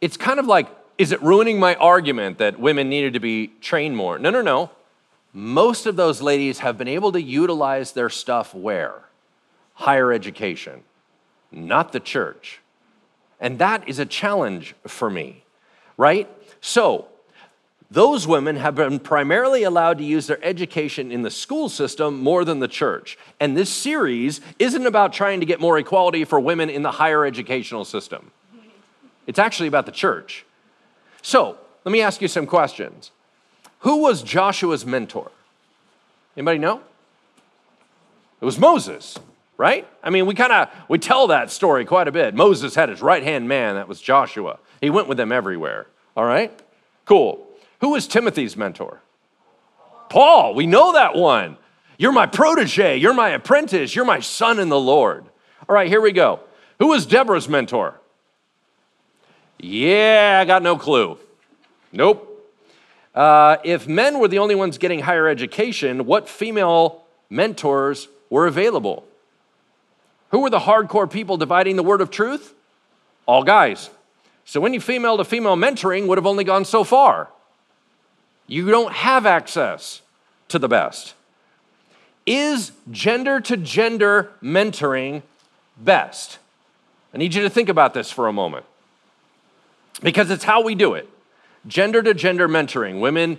[0.00, 3.96] it's kind of like, is it ruining my argument that women needed to be trained
[3.96, 4.18] more?
[4.18, 4.70] No, no, no.
[5.32, 9.02] Most of those ladies have been able to utilize their stuff where?
[9.74, 10.82] Higher education,
[11.50, 12.60] not the church.
[13.40, 15.44] And that is a challenge for me,
[15.96, 16.30] right?
[16.60, 17.08] So,
[17.90, 22.44] those women have been primarily allowed to use their education in the school system more
[22.44, 23.16] than the church.
[23.38, 27.24] And this series isn't about trying to get more equality for women in the higher
[27.24, 28.30] educational system,
[29.26, 30.44] it's actually about the church.
[31.22, 33.10] So, let me ask you some questions.
[33.80, 35.30] Who was Joshua's mentor?
[36.36, 36.80] Anybody know?
[38.40, 39.18] It was Moses,
[39.56, 39.86] right?
[40.02, 42.34] I mean, we kind of we tell that story quite a bit.
[42.34, 44.58] Moses had his right-hand man, that was Joshua.
[44.80, 45.86] He went with them everywhere.
[46.16, 46.52] All right?
[47.04, 47.43] Cool.
[47.84, 49.02] Who was Timothy's mentor?
[50.08, 50.54] Paul.
[50.54, 51.58] We know that one.
[51.98, 52.96] You're my protege.
[52.96, 53.94] You're my apprentice.
[53.94, 55.26] You're my son in the Lord.
[55.68, 56.40] All right, here we go.
[56.78, 58.00] Who was Deborah's mentor?
[59.58, 61.18] Yeah, I got no clue.
[61.92, 62.50] Nope.
[63.14, 69.04] Uh, if men were the only ones getting higher education, what female mentors were available?
[70.30, 72.54] Who were the hardcore people dividing the word of truth?
[73.26, 73.90] All guys.
[74.46, 77.28] So any female to female mentoring would have only gone so far.
[78.46, 80.02] You don't have access
[80.48, 81.14] to the best.
[82.26, 85.22] Is gender to gender mentoring
[85.76, 86.38] best?
[87.12, 88.64] I need you to think about this for a moment
[90.02, 91.08] because it's how we do it.
[91.66, 93.00] Gender to gender mentoring.
[93.00, 93.38] Women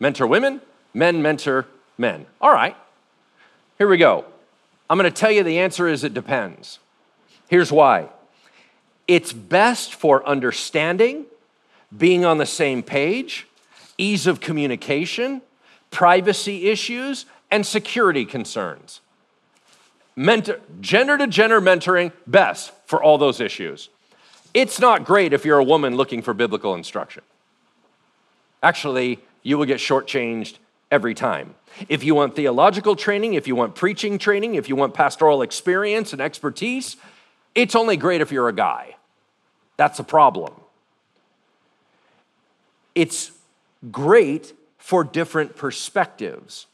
[0.00, 0.60] mentor women,
[0.92, 1.66] men mentor
[1.98, 2.26] men.
[2.40, 2.76] All right,
[3.78, 4.24] here we go.
[4.88, 6.78] I'm to tell you the answer is it depends.
[7.48, 8.08] Here's why
[9.06, 11.26] it's best for understanding,
[11.96, 13.46] being on the same page,
[13.98, 15.42] ease of communication,
[15.90, 19.00] privacy issues, and security concerns.
[20.16, 23.88] Mentor, gender to gender mentoring, best for all those issues.
[24.52, 27.24] It's not great if you're a woman looking for biblical instruction.
[28.62, 30.58] Actually, you will get shortchanged
[30.90, 31.54] every time.
[31.88, 36.12] If you want theological training, if you want preaching training, if you want pastoral experience
[36.12, 36.96] and expertise,
[37.54, 38.96] it's only great if you're a guy.
[39.76, 40.52] That's a problem.
[42.94, 43.32] It's
[43.90, 46.66] great for different perspectives.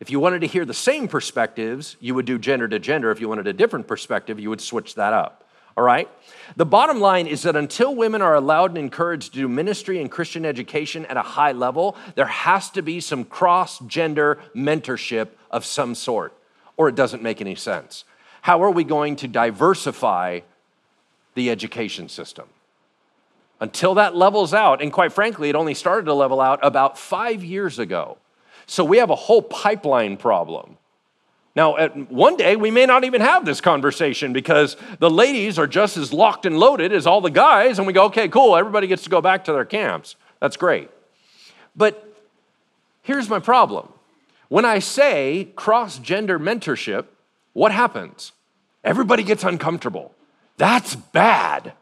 [0.00, 3.10] If you wanted to hear the same perspectives, you would do gender to gender.
[3.10, 5.46] If you wanted a different perspective, you would switch that up.
[5.76, 6.08] All right?
[6.56, 10.10] The bottom line is that until women are allowed and encouraged to do ministry and
[10.10, 15.64] Christian education at a high level, there has to be some cross gender mentorship of
[15.64, 16.32] some sort,
[16.76, 18.04] or it doesn't make any sense.
[18.42, 20.40] How are we going to diversify
[21.34, 22.46] the education system?
[23.60, 24.82] Until that levels out.
[24.82, 28.18] And quite frankly, it only started to level out about five years ago.
[28.66, 30.78] So we have a whole pipeline problem
[31.56, 35.66] Now, at one day, we may not even have this conversation because the ladies are
[35.66, 38.86] just as locked and loaded as all the guys, and we go, okay, cool, everybody
[38.86, 40.14] gets to go back to their camps.
[40.40, 40.90] That's great.
[41.74, 42.16] But
[43.02, 43.88] here's my problem
[44.48, 47.06] when I say cross gender mentorship,
[47.52, 48.32] what happens?
[48.84, 50.14] Everybody gets uncomfortable.
[50.56, 51.72] That's bad,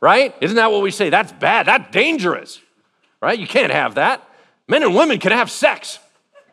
[0.00, 0.34] right?
[0.40, 1.10] Isn't that what we say?
[1.10, 1.66] That's bad.
[1.66, 2.60] That's dangerous,
[3.20, 3.38] right?
[3.38, 4.26] You can't have that.
[4.66, 5.98] Men and women can have sex.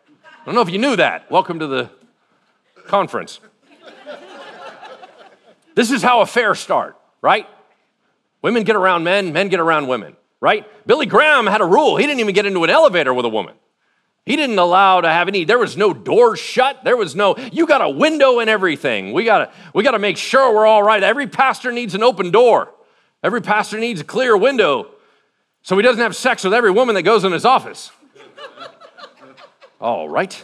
[0.10, 1.30] I don't know if you knew that.
[1.32, 1.90] Welcome to the
[2.88, 3.40] conference.
[5.76, 7.48] this is how affairs start, right?
[8.42, 10.66] Women get around men, men get around women, right?
[10.88, 11.98] Billy Graham had a rule.
[11.98, 13.56] He didn't even get into an elevator with a woman.
[14.26, 16.84] He didn't allow to have any, there was no door shut.
[16.84, 19.14] There was no, you got a window and everything.
[19.14, 21.02] We gotta, we gotta make sure we're all right.
[21.02, 22.74] Every pastor needs an open door.
[23.28, 24.88] Every pastor needs a clear window
[25.62, 27.92] so he doesn't have sex with every woman that goes in his office.
[29.82, 30.42] all right.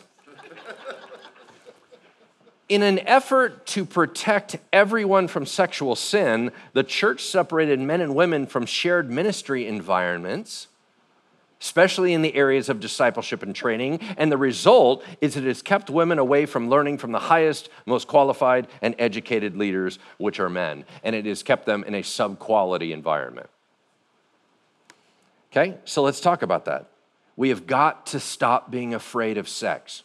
[2.68, 8.46] In an effort to protect everyone from sexual sin, the church separated men and women
[8.46, 10.68] from shared ministry environments
[11.64, 13.98] especially in the areas of discipleship and training.
[14.18, 18.06] And the result is it has kept women away from learning from the highest, most
[18.06, 20.84] qualified, and educated leaders, which are men.
[21.06, 23.50] And it has kept them in a sub quality environment.
[25.54, 26.90] Okay, so let's talk about that.
[27.38, 30.04] We have got to stop being afraid of sex.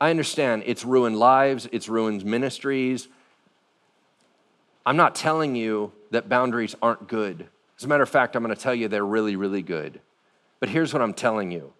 [0.00, 3.06] I understand it's ruined lives, it's ruined ministries.
[4.84, 7.46] I'm not telling you that boundaries aren't good.
[7.78, 10.00] As a matter of fact, I'm going to tell you they're really, really good.
[10.60, 11.72] But here's what I'm telling you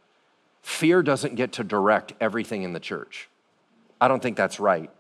[0.62, 3.28] fear doesn't get to direct everything in the church.
[4.00, 4.90] I don't think that's right.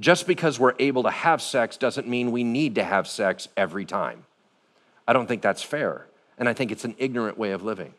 [0.00, 3.84] Just because we're able to have sex doesn't mean we need to have sex every
[3.84, 4.24] time.
[5.06, 6.06] I don't think that's fair.
[6.38, 7.92] And I think it's an ignorant way of living.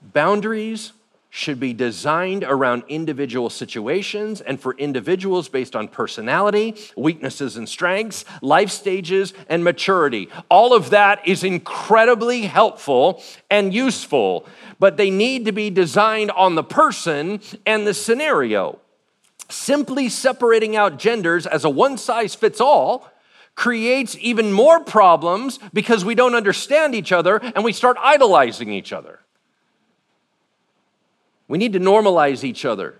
[0.00, 0.92] Boundaries
[1.30, 8.24] should be designed around individual situations and for individuals based on personality, weaknesses and strengths,
[8.40, 10.28] life stages, and maturity.
[10.48, 14.46] All of that is incredibly helpful and useful,
[14.78, 18.78] but they need to be designed on the person and the scenario.
[19.48, 23.08] Simply separating out genders as a one size fits all
[23.54, 28.92] creates even more problems because we don't understand each other and we start idolizing each
[28.92, 29.20] other.
[31.48, 32.94] We need to normalize each other.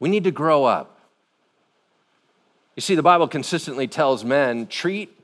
[0.00, 0.98] We need to grow up.
[2.76, 5.18] You see, the Bible consistently tells men treat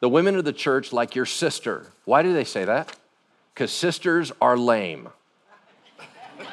[0.00, 1.86] the women of the church like your sister.
[2.04, 2.94] Why do they say that?
[3.54, 5.08] Because sisters are lame.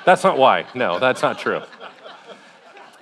[0.06, 0.66] That's not why.
[0.74, 1.62] No, that's not true.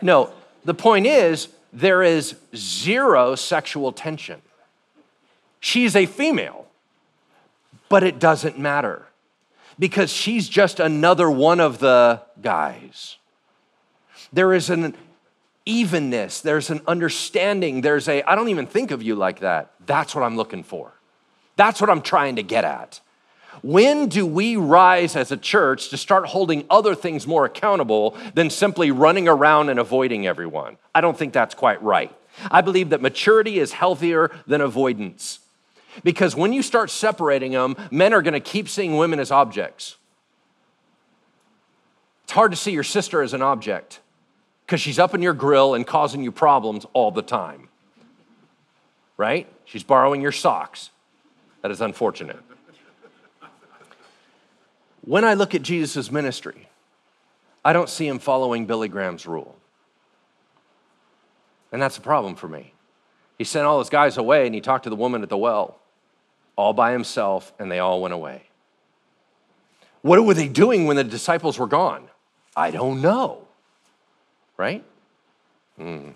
[0.02, 0.32] No,
[0.64, 4.42] the point is there is zero sexual tension.
[5.60, 6.68] She's a female,
[7.90, 9.06] but it doesn't matter
[9.78, 13.18] because she's just another one of the guys.
[14.32, 14.96] There is an
[15.66, 19.72] evenness, there's an understanding, there's a, I don't even think of you like that.
[19.86, 20.94] That's what I'm looking for.
[21.56, 23.00] That's what I'm trying to get at.
[23.62, 28.50] When do we rise as a church to start holding other things more accountable than
[28.50, 30.78] simply running around and avoiding everyone?
[30.94, 32.14] I don't think that's quite right.
[32.52, 35.40] I believe that maturity is healthier than avoidance.
[36.04, 39.98] Because when you start separating them, men are going to keep seeing women as objects.
[42.24, 44.00] It's hard to see your sister as an object
[44.66, 47.70] because she's up in your grill and causing you problems all the time.
[49.16, 49.48] Right?
[49.66, 50.90] She's borrowing your socks.
[51.62, 52.40] That is unfortunate.
[55.02, 56.68] When I look at Jesus' ministry,
[57.64, 59.56] I don't see him following Billy Graham's rule.
[61.72, 62.74] And that's a problem for me.
[63.38, 65.80] He sent all his guys away and he talked to the woman at the well
[66.56, 68.44] all by himself, and they all went away.
[70.02, 72.08] What were they doing when the disciples were gone?
[72.56, 73.48] I don't know.
[74.58, 74.84] Right?
[75.80, 76.14] Mm.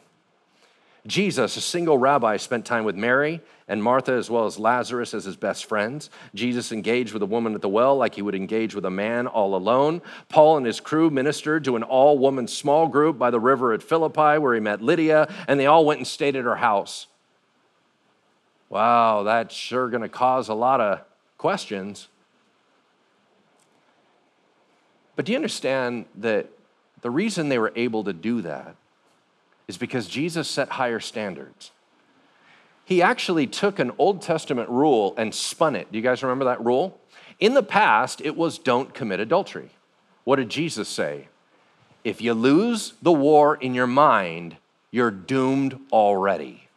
[1.07, 5.25] Jesus, a single rabbi, spent time with Mary and Martha as well as Lazarus as
[5.25, 6.09] his best friends.
[6.35, 9.27] Jesus engaged with a woman at the well like he would engage with a man
[9.27, 10.01] all alone.
[10.27, 13.81] Paul and his crew ministered to an all woman small group by the river at
[13.81, 17.07] Philippi where he met Lydia, and they all went and stayed at her house.
[18.69, 21.01] Wow, that's sure going to cause a lot of
[21.37, 22.07] questions.
[25.15, 26.49] But do you understand that
[27.01, 28.75] the reason they were able to do that
[29.67, 31.71] is because Jesus set higher standards?
[32.85, 35.91] He actually took an Old Testament rule and spun it.
[35.91, 36.99] Do you guys remember that rule?
[37.39, 39.71] In the past, it was don't commit adultery.
[40.23, 41.27] What did Jesus say?
[42.03, 44.57] If you lose the war in your mind,
[44.89, 46.68] you're doomed already.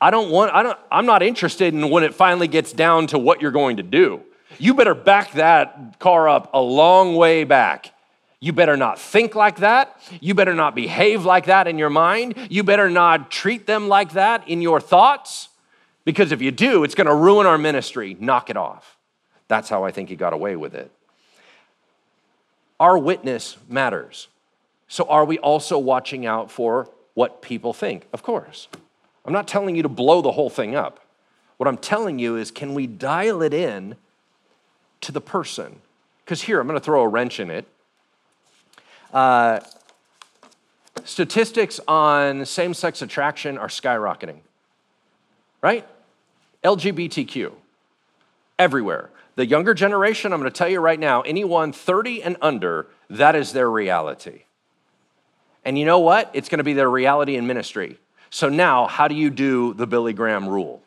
[0.00, 3.18] I don't want, I don't, I'm not interested in when it finally gets down to
[3.18, 4.22] what you're going to do.
[4.58, 7.92] You better back that car up a long way back.
[8.40, 10.00] You better not think like that.
[10.20, 12.34] You better not behave like that in your mind.
[12.48, 15.50] You better not treat them like that in your thoughts.
[16.04, 18.16] Because if you do, it's going to ruin our ministry.
[18.18, 18.96] Knock it off.
[19.48, 20.90] That's how I think he got away with it.
[22.78, 24.28] Our witness matters.
[24.88, 28.06] So, are we also watching out for what people think?
[28.12, 28.68] Of course.
[29.24, 31.00] I'm not telling you to blow the whole thing up.
[31.56, 33.96] What I'm telling you is, can we dial it in
[35.02, 35.80] to the person?
[36.24, 37.66] Because here, I'm going to throw a wrench in it.
[39.12, 39.60] Uh,
[41.04, 44.38] statistics on same sex attraction are skyrocketing,
[45.60, 45.86] right?
[46.64, 47.52] LGBTQ,
[48.58, 49.10] everywhere.
[49.36, 53.34] The younger generation, I'm going to tell you right now, anyone 30 and under, that
[53.34, 54.44] is their reality.
[55.64, 56.30] And you know what?
[56.32, 57.98] It's going to be their reality in ministry.
[58.30, 60.82] So now, how do you do the Billy Graham rule?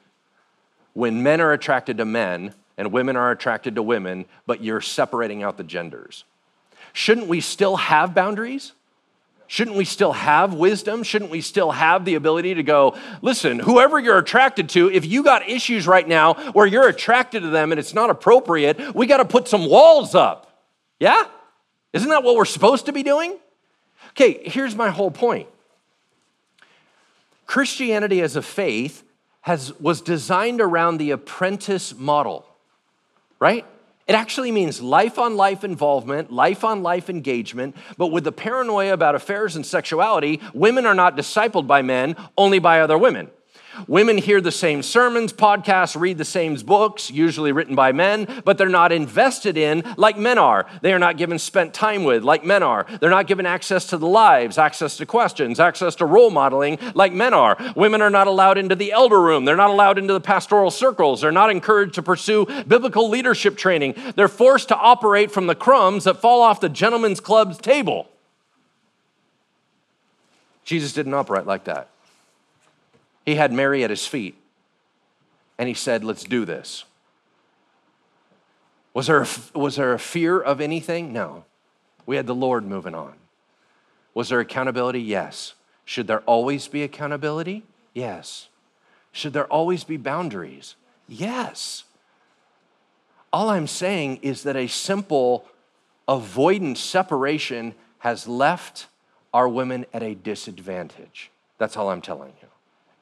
[0.93, 5.43] when men are attracted to men and women are attracted to women, but you're separating
[5.43, 6.23] out the genders.
[6.93, 8.73] Shouldn't we still have boundaries?
[9.47, 11.03] Shouldn't we still have wisdom?
[11.03, 15.23] Shouldn't we still have the ability to go, listen, whoever you're attracted to, if you
[15.23, 19.17] got issues right now where you're attracted to them and it's not appropriate, we got
[19.17, 20.61] to put some walls up.
[20.99, 21.25] Yeah?
[21.91, 23.37] Isn't that what we're supposed to be doing?
[24.11, 25.47] Okay, here's my whole point
[27.45, 29.03] Christianity as a faith
[29.41, 32.45] has, was designed around the apprentice model,
[33.39, 33.65] right?
[34.07, 38.93] It actually means life on life involvement, life on life engagement, but with the paranoia
[38.93, 43.29] about affairs and sexuality, women are not discipled by men, only by other women.
[43.87, 48.57] Women hear the same sermons, podcasts, read the same books, usually written by men, but
[48.57, 50.67] they're not invested in like men are.
[50.81, 52.85] They are not given spent time with like men are.
[52.99, 57.13] They're not given access to the lives, access to questions, access to role modeling like
[57.13, 57.57] men are.
[57.75, 59.45] Women are not allowed into the elder room.
[59.45, 61.21] They're not allowed into the pastoral circles.
[61.21, 63.95] They're not encouraged to pursue biblical leadership training.
[64.15, 68.09] They're forced to operate from the crumbs that fall off the gentleman's club's table.
[70.63, 71.89] Jesus didn't operate like that.
[73.25, 74.35] He had Mary at his feet
[75.57, 76.85] and he said, Let's do this.
[78.93, 81.11] Was there, a, was there a fear of anything?
[81.11, 81.45] No.
[82.05, 83.13] We had the Lord moving on.
[84.13, 85.01] Was there accountability?
[85.01, 85.53] Yes.
[85.85, 87.63] Should there always be accountability?
[87.93, 88.49] Yes.
[89.11, 90.75] Should there always be boundaries?
[91.07, 91.85] Yes.
[93.31, 95.47] All I'm saying is that a simple
[96.07, 98.87] avoidance separation has left
[99.33, 101.31] our women at a disadvantage.
[101.57, 102.47] That's all I'm telling you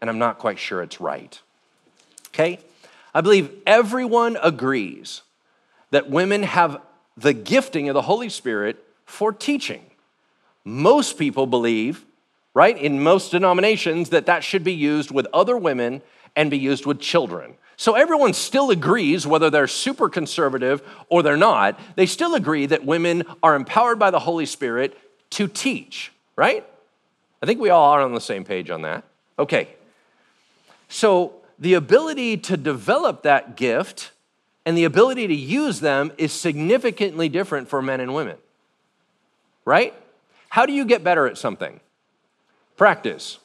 [0.01, 1.39] and I'm not quite sure it's right.
[2.29, 2.59] Okay?
[3.13, 5.21] I believe everyone agrees
[5.91, 6.81] that women have
[7.15, 9.85] the gifting of the Holy Spirit for teaching.
[10.63, 12.05] Most people believe,
[12.53, 16.01] right, in most denominations, that that should be used with other women
[16.35, 17.55] and be used with children.
[17.75, 22.85] So everyone still agrees, whether they're super conservative or they're not, they still agree that
[22.85, 24.97] women are empowered by the Holy Spirit
[25.31, 26.65] to teach, right?
[27.41, 29.03] I think we all are on the same page on that.
[29.39, 29.67] Okay,
[30.91, 34.11] so, the ability to develop that gift
[34.65, 38.35] and the ability to use them is significantly different for men and women.
[39.63, 39.93] Right?
[40.49, 41.79] How do you get better at something?
[42.75, 43.39] Practice.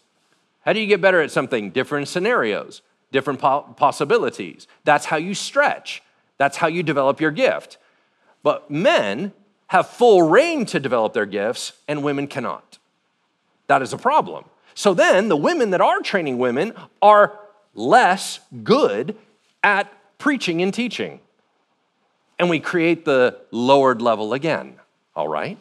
[0.65, 1.71] How do you get better at something?
[1.71, 2.83] Different scenarios,
[3.13, 4.67] different po- possibilities.
[4.83, 6.03] That's how you stretch.
[6.39, 7.79] That's how you develop your gift.
[8.43, 9.33] But men
[9.69, 12.79] have full reign to develop their gifts, and women cannot.
[13.69, 14.47] That is a problem.
[14.77, 17.39] So then the women that are training women are
[17.75, 19.17] less good
[19.65, 21.21] at preaching and teaching.
[22.39, 24.75] And we create the lowered level again,
[25.17, 25.57] all right?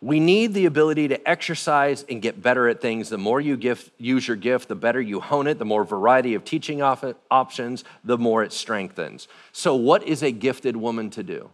[0.00, 3.08] We need the ability to exercise and get better at things.
[3.08, 6.34] The more you gift, use your gift, the better you hone it, the more variety
[6.34, 9.26] of teaching op- options, the more it strengthens.
[9.50, 11.50] So, what is a gifted woman to do?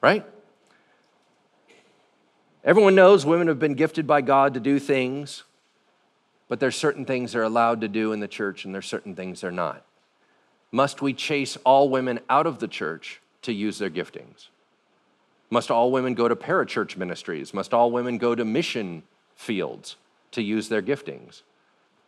[0.00, 0.26] Right?
[2.64, 5.44] Everyone knows women have been gifted by God to do things,
[6.48, 9.40] but there's certain things they're allowed to do in the church and there's certain things
[9.40, 9.84] they're not.
[10.72, 14.48] Must we chase all women out of the church to use their giftings?
[15.50, 17.54] Must all women go to parachurch ministries?
[17.54, 19.02] Must all women go to mission
[19.34, 19.96] fields
[20.32, 21.42] to use their giftings?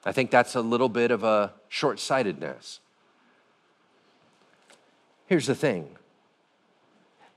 [0.05, 2.81] I think that's a little bit of a short sightedness.
[5.27, 5.97] Here's the thing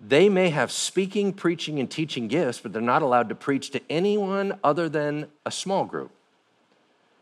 [0.06, 3.82] they may have speaking, preaching, and teaching gifts, but they're not allowed to preach to
[3.90, 6.12] anyone other than a small group.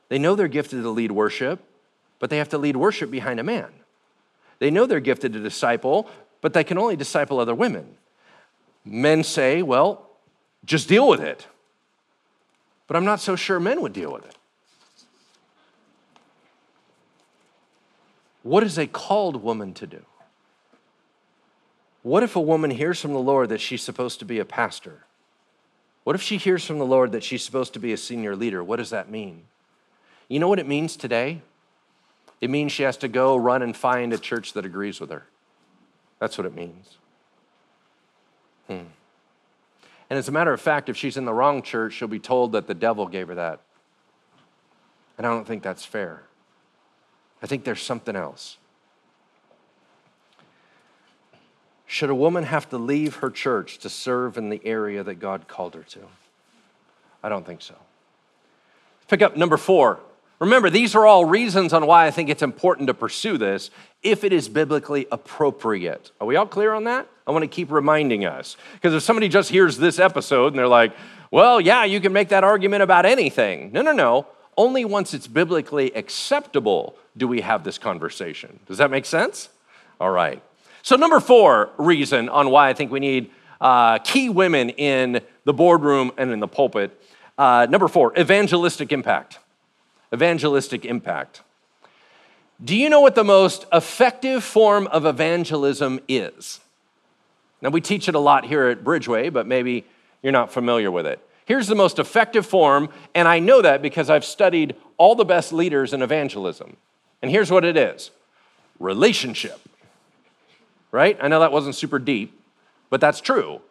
[0.09, 1.63] They know they're gifted to lead worship,
[2.19, 3.69] but they have to lead worship behind a man.
[4.57, 6.09] They know they're gifted to disciple,
[6.41, 7.97] but they can only disciple other women.
[8.83, 10.09] Men say, well,
[10.65, 11.47] just deal with it.
[12.87, 14.35] But I'm not so sure men would deal with it.
[18.41, 20.03] What is a called woman to do?
[22.03, 25.05] What if a woman hears from the Lord that she's supposed to be a pastor?
[26.03, 28.63] What if she hears from the Lord that she's supposed to be a senior leader?
[28.63, 29.43] What does that mean?
[30.27, 31.41] You know what it means today?
[32.39, 35.25] It means she has to go run and find a church that agrees with her.
[36.19, 36.97] That's what it means.
[38.67, 38.87] Hmm.
[40.09, 42.51] And as a matter of fact, if she's in the wrong church, she'll be told
[42.53, 43.61] that the devil gave her that.
[45.17, 46.23] And I don't think that's fair.
[47.43, 48.57] I think there's something else.
[51.91, 55.49] Should a woman have to leave her church to serve in the area that God
[55.49, 55.99] called her to?
[57.21, 57.75] I don't think so.
[59.09, 59.99] Pick up number four.
[60.39, 63.71] Remember, these are all reasons on why I think it's important to pursue this
[64.03, 66.11] if it is biblically appropriate.
[66.21, 67.09] Are we all clear on that?
[67.27, 68.55] I want to keep reminding us.
[68.75, 70.93] Because if somebody just hears this episode and they're like,
[71.29, 73.73] well, yeah, you can make that argument about anything.
[73.73, 74.27] No, no, no.
[74.55, 78.61] Only once it's biblically acceptable do we have this conversation.
[78.65, 79.49] Does that make sense?
[79.99, 80.41] All right.
[80.83, 83.29] So, number four reason on why I think we need
[83.59, 86.99] uh, key women in the boardroom and in the pulpit.
[87.37, 89.39] Uh, number four, evangelistic impact.
[90.13, 91.41] Evangelistic impact.
[92.63, 96.59] Do you know what the most effective form of evangelism is?
[97.61, 99.85] Now, we teach it a lot here at Bridgeway, but maybe
[100.21, 101.19] you're not familiar with it.
[101.45, 105.51] Here's the most effective form, and I know that because I've studied all the best
[105.51, 106.77] leaders in evangelism.
[107.21, 108.11] And here's what it is
[108.79, 109.59] relationship
[110.91, 111.17] right?
[111.21, 112.39] I know that wasn't super deep,
[112.89, 113.61] but that's true,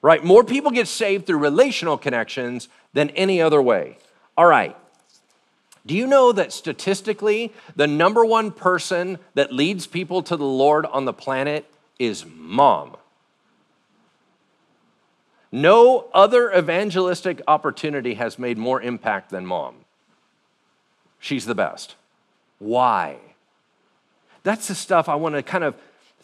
[0.00, 0.24] right?
[0.24, 3.98] More people get saved through relational connections than any other way.
[4.36, 4.76] All right.
[5.84, 10.86] Do you know that statistically, the number one person that leads people to the Lord
[10.86, 11.66] on the planet
[11.98, 12.96] is mom?
[15.50, 19.74] No other evangelistic opportunity has made more impact than mom.
[21.18, 21.96] She's the best.
[22.58, 23.18] Why?
[24.44, 25.74] That's the stuff I want to kind of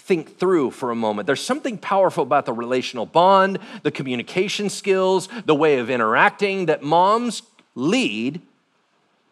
[0.09, 1.27] think through for a moment.
[1.27, 6.83] There's something powerful about the relational bond, the communication skills, the way of interacting that
[6.83, 7.43] moms
[7.75, 8.41] lead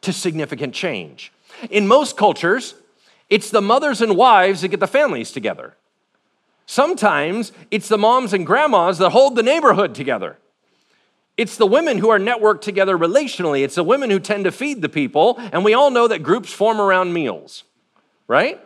[0.02, 1.32] to significant change.
[1.70, 2.74] In most cultures,
[3.30, 5.74] it's the mothers and wives that get the families together.
[6.66, 10.36] Sometimes it's the moms and grandmas that hold the neighborhood together.
[11.38, 13.62] It's the women who are networked together relationally.
[13.62, 16.52] It's the women who tend to feed the people, and we all know that groups
[16.52, 17.64] form around meals,
[18.28, 18.60] right?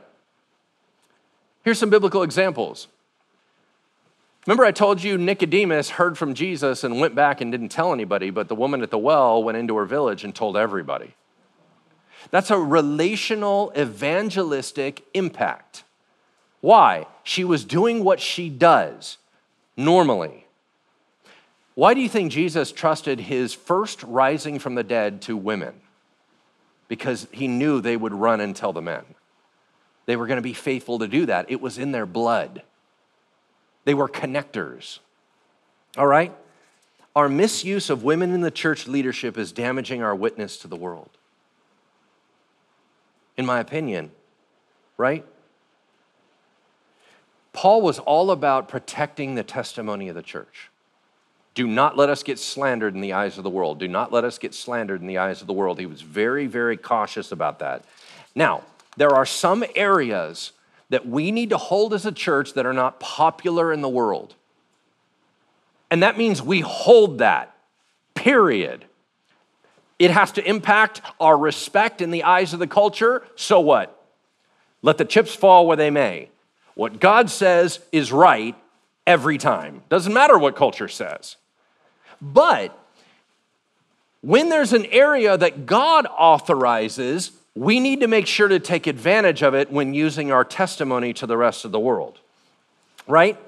[1.64, 2.88] Here's some biblical examples.
[4.46, 8.30] Remember, I told you Nicodemus heard from Jesus and went back and didn't tell anybody,
[8.30, 11.14] but the woman at the well went into her village and told everybody.
[12.30, 15.84] That's a relational, evangelistic impact.
[16.60, 17.06] Why?
[17.22, 19.18] She was doing what she does
[19.76, 20.46] normally.
[21.74, 25.74] Why do you think Jesus trusted his first rising from the dead to women?
[26.88, 29.04] Because he knew they would run and tell the men.
[30.10, 31.46] They were going to be faithful to do that.
[31.48, 32.62] It was in their blood.
[33.84, 34.98] They were connectors.
[35.96, 36.34] All right?
[37.14, 41.10] Our misuse of women in the church leadership is damaging our witness to the world.
[43.36, 44.10] In my opinion,
[44.96, 45.24] right?
[47.52, 50.70] Paul was all about protecting the testimony of the church.
[51.54, 53.78] Do not let us get slandered in the eyes of the world.
[53.78, 55.78] Do not let us get slandered in the eyes of the world.
[55.78, 57.84] He was very, very cautious about that.
[58.34, 58.64] Now,
[59.00, 60.52] there are some areas
[60.90, 64.34] that we need to hold as a church that are not popular in the world.
[65.90, 67.54] And that means we hold that,
[68.14, 68.84] period.
[69.98, 73.22] It has to impact our respect in the eyes of the culture.
[73.36, 74.04] So what?
[74.82, 76.28] Let the chips fall where they may.
[76.74, 78.54] What God says is right
[79.06, 79.82] every time.
[79.88, 81.36] Doesn't matter what culture says.
[82.20, 82.78] But
[84.20, 89.42] when there's an area that God authorizes, we need to make sure to take advantage
[89.42, 92.18] of it when using our testimony to the rest of the world,
[93.06, 93.38] right?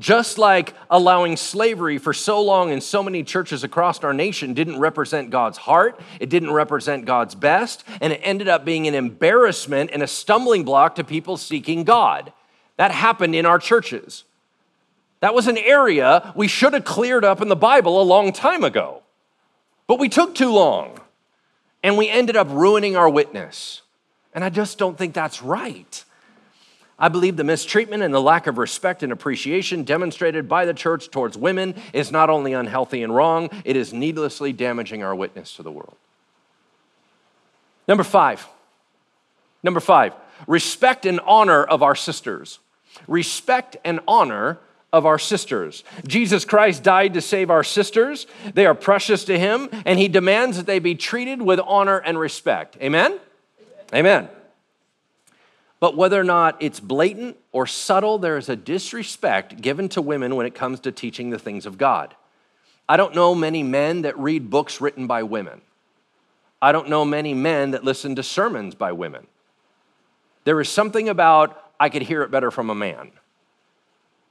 [0.00, 4.78] Just like allowing slavery for so long in so many churches across our nation didn't
[4.78, 9.90] represent God's heart, it didn't represent God's best, and it ended up being an embarrassment
[9.92, 12.32] and a stumbling block to people seeking God.
[12.76, 14.22] That happened in our churches.
[15.18, 18.62] That was an area we should have cleared up in the Bible a long time
[18.62, 19.02] ago,
[19.88, 21.00] but we took too long
[21.82, 23.82] and we ended up ruining our witness.
[24.34, 26.04] And I just don't think that's right.
[26.98, 31.10] I believe the mistreatment and the lack of respect and appreciation demonstrated by the church
[31.10, 35.62] towards women is not only unhealthy and wrong, it is needlessly damaging our witness to
[35.62, 35.96] the world.
[37.86, 38.46] Number five.
[39.62, 40.12] Number five,
[40.46, 42.60] respect and honor of our sisters.
[43.06, 44.58] Respect and honor
[44.92, 45.84] of our sisters.
[46.06, 48.26] Jesus Christ died to save our sisters.
[48.54, 52.18] They are precious to him, and he demands that they be treated with honor and
[52.18, 52.76] respect.
[52.80, 53.18] Amen?
[53.92, 54.28] Amen.
[55.80, 60.34] But whether or not it's blatant or subtle, there is a disrespect given to women
[60.36, 62.14] when it comes to teaching the things of God.
[62.88, 65.60] I don't know many men that read books written by women.
[66.60, 69.26] I don't know many men that listen to sermons by women.
[70.44, 73.12] There is something about, I could hear it better from a man.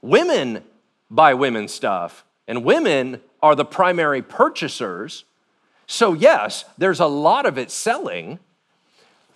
[0.00, 0.62] Women
[1.10, 5.24] buy women stuff, and women are the primary purchasers.
[5.86, 8.38] So, yes, there's a lot of it selling,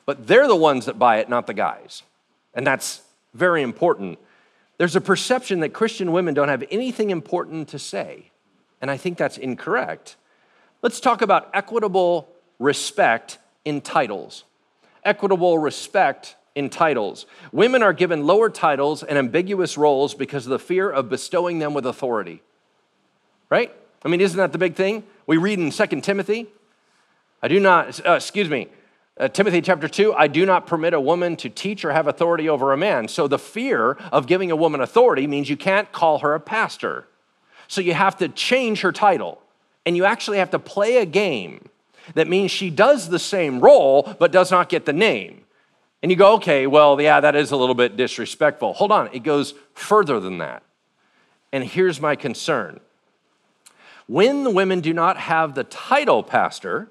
[0.07, 2.03] but they're the ones that buy it, not the guys.
[2.55, 3.03] And that's
[3.35, 4.19] very important.
[4.79, 8.31] There's a perception that Christian women don't have anything important to say,
[8.81, 10.17] and I think that's incorrect.
[10.83, 14.45] Let's talk about equitable respect in titles.
[15.05, 17.27] Equitable respect in titles.
[17.51, 21.75] Women are given lower titles and ambiguous roles because of the fear of bestowing them
[21.75, 22.43] with authority.
[23.51, 23.75] Right?
[24.05, 25.05] I mean, isn't that the big thing?
[25.27, 26.49] We read in 2 Timothy,
[27.43, 28.69] I do not, uh, excuse me,
[29.19, 32.49] uh, Timothy chapter 2, I do not permit a woman to teach or have authority
[32.49, 33.09] over a man.
[33.09, 37.07] So the fear of giving a woman authority means you can't call her a pastor.
[37.69, 39.41] So you have to change her title.
[39.85, 41.69] And you actually have to play a game
[42.15, 45.42] that means she does the same role but does not get the name.
[46.03, 48.73] And you go, okay, well, yeah, that is a little bit disrespectful.
[48.75, 50.63] Hold on, it goes further than that.
[51.53, 52.81] And here's my concern
[54.07, 56.89] when the women do not have the title pastor,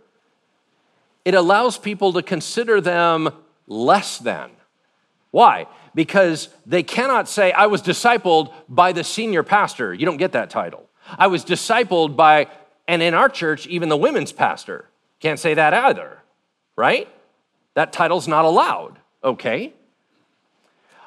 [1.26, 3.30] it allows people to consider them
[3.68, 4.50] less than.
[5.32, 5.68] Why?
[5.94, 9.94] Because they cannot say, I was discipled by the senior pastor.
[9.94, 10.90] You don't get that title.
[11.18, 12.48] I was discipled by,
[12.88, 14.86] and in our church, even the women's pastor.
[15.20, 16.20] Can't say that either,
[16.76, 17.08] right?
[17.76, 19.74] That title's not allowed, okay?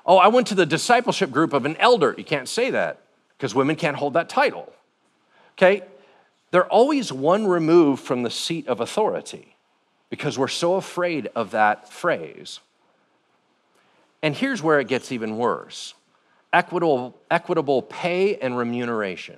[0.06, 2.14] Oh, I went to the discipleship group of an elder.
[2.16, 3.00] You can't say that
[3.36, 4.72] because women can't hold that title,
[5.56, 5.82] okay?
[6.50, 9.56] They're always one remove from the seat of authority
[10.10, 12.60] because we're so afraid of that phrase.
[14.22, 15.94] And here's where it gets even worse
[16.52, 19.36] equitable, equitable pay and remuneration.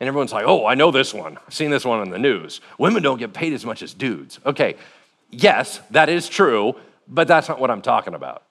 [0.00, 1.38] And everyone's like, oh, I know this one.
[1.46, 2.60] I've seen this one on the news.
[2.78, 4.38] Women don't get paid as much as dudes.
[4.44, 4.76] Okay,
[5.30, 6.76] yes, that is true,
[7.08, 8.42] but that's not what I'm talking about.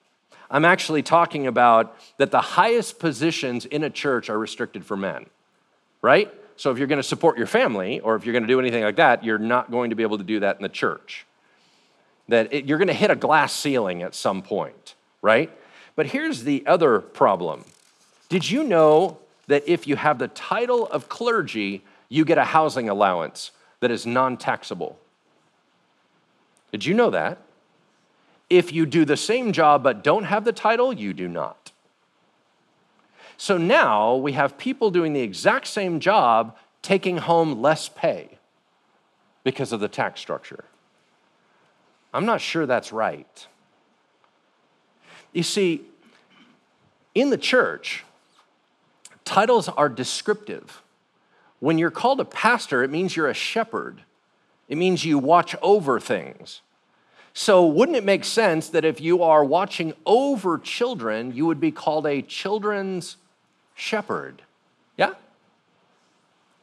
[0.50, 5.26] I'm actually talking about that the highest positions in a church are restricted for men,
[6.02, 6.32] right?
[6.56, 8.84] So if you're going to support your family or if you're going to do anything
[8.84, 11.26] like that, you're not going to be able to do that in the church.
[12.28, 15.50] That it, you're going to hit a glass ceiling at some point, right?
[15.96, 17.64] But here's the other problem.
[18.28, 22.88] Did you know that if you have the title of clergy, you get a housing
[22.88, 23.50] allowance
[23.80, 24.98] that is non taxable.
[26.74, 27.38] Did you know that?
[28.50, 31.70] If you do the same job but don't have the title, you do not.
[33.36, 38.38] So now we have people doing the exact same job taking home less pay
[39.44, 40.64] because of the tax structure.
[42.12, 43.46] I'm not sure that's right.
[45.32, 45.82] You see,
[47.14, 48.04] in the church,
[49.24, 50.82] Titles are descriptive.
[51.60, 54.02] When you're called a pastor, it means you're a shepherd,
[54.68, 56.60] it means you watch over things.
[57.36, 61.72] So, wouldn't it make sense that if you are watching over children, you would be
[61.72, 63.16] called a children's
[63.74, 64.42] shepherd?
[64.96, 65.14] Yeah?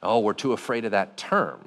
[0.01, 1.59] Oh, we're too afraid of that term.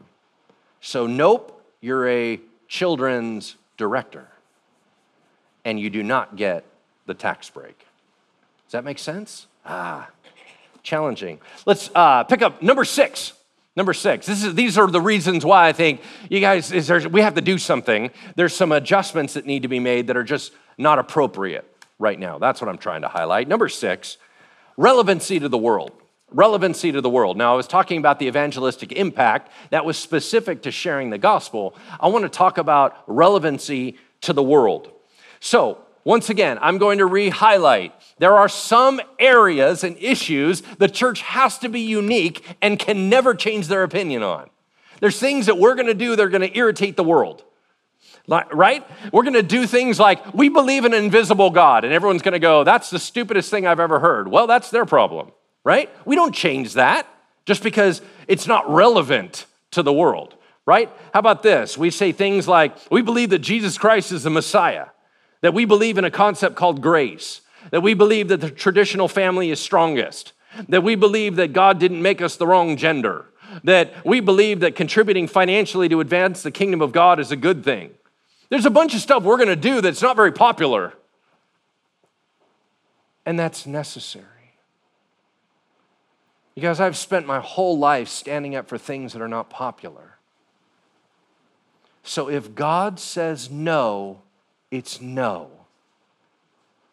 [0.80, 4.26] So, nope, you're a children's director,
[5.66, 6.64] and you do not get
[7.04, 7.78] the tax break.
[7.78, 9.46] Does that make sense?
[9.66, 10.08] Ah,
[10.82, 11.40] challenging.
[11.66, 13.34] Let's uh, pick up number six.
[13.76, 14.28] Number six.
[14.28, 16.00] Is, these are the reasons why I think
[16.30, 18.10] you guys, there, we have to do something.
[18.36, 21.64] There's some adjustments that need to be made that are just not appropriate
[21.98, 22.38] right now.
[22.38, 23.48] That's what I'm trying to highlight.
[23.48, 24.16] Number six,
[24.76, 25.92] relevancy to the world.
[26.30, 27.36] Relevancy to the world.
[27.36, 31.76] Now, I was talking about the evangelistic impact that was specific to sharing the gospel.
[32.00, 34.90] I want to talk about relevancy to the world.
[35.38, 37.94] So, once again, I'm going to re highlight.
[38.18, 43.34] There are some areas and issues the church has to be unique and can never
[43.34, 44.50] change their opinion on.
[45.00, 47.42] There's things that we're going to do that are going to irritate the world.
[48.26, 48.86] Right?
[49.12, 52.32] We're going to do things like we believe in an invisible God, and everyone's going
[52.32, 54.28] to go, that's the stupidest thing I've ever heard.
[54.28, 55.32] Well, that's their problem,
[55.62, 55.90] right?
[56.06, 57.06] We don't change that
[57.44, 60.90] just because it's not relevant to the world, right?
[61.12, 61.76] How about this?
[61.76, 64.86] We say things like, we believe that Jesus Christ is the Messiah
[65.44, 69.50] that we believe in a concept called grace, that we believe that the traditional family
[69.50, 70.32] is strongest,
[70.70, 73.26] that we believe that God didn't make us the wrong gender,
[73.62, 77.62] that we believe that contributing financially to advance the kingdom of God is a good
[77.62, 77.90] thing.
[78.48, 80.94] There's a bunch of stuff we're going to do that's not very popular,
[83.26, 84.24] and that's necessary.
[86.54, 90.16] Because I've spent my whole life standing up for things that are not popular.
[92.02, 94.22] So if God says no,
[94.74, 95.50] it's no.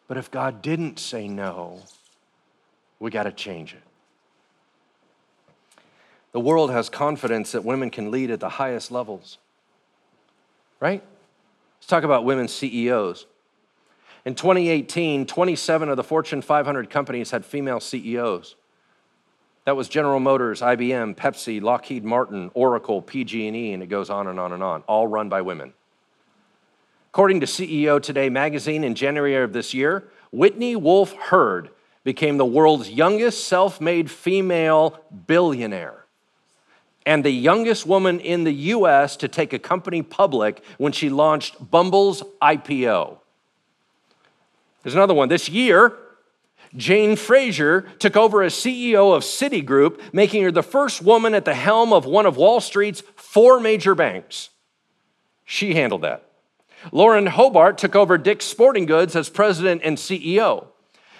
[0.06, 1.80] But if God didn't say no,
[3.00, 3.82] we got to change it.
[6.30, 9.38] The world has confidence that women can lead at the highest levels,
[10.78, 11.02] right?
[11.78, 13.26] Let's talk about women CEOs.
[14.24, 18.54] In 2018, 27 of the Fortune 500 companies had female CEOs.
[19.64, 24.38] That was General Motors, IBM, Pepsi, Lockheed Martin, Oracle, PG&E, and it goes on and
[24.38, 25.72] on and on, all run by women.
[27.12, 31.68] According to CEO Today magazine in January of this year, Whitney Wolfe Herd
[32.04, 36.06] became the world's youngest self-made female billionaire
[37.04, 41.70] and the youngest woman in the US to take a company public when she launched
[41.70, 43.18] Bumble's IPO.
[44.82, 45.28] There's another one.
[45.28, 45.94] This year,
[46.74, 51.52] Jane Fraser took over as CEO of Citigroup, making her the first woman at the
[51.52, 54.48] helm of one of Wall Street's four major banks.
[55.44, 56.31] She handled that.
[56.90, 60.66] Lauren Hobart took over Dick's Sporting Goods as president and CEO.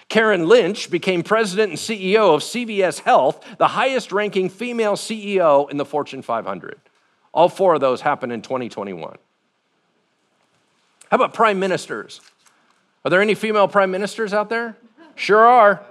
[0.09, 5.77] Karen Lynch became president and CEO of CVS Health, the highest ranking female CEO in
[5.77, 6.79] the Fortune 500.
[7.33, 9.17] All four of those happened in 2021.
[11.09, 12.21] How about prime ministers?
[13.05, 14.77] Are there any female prime ministers out there?
[15.15, 15.83] Sure are.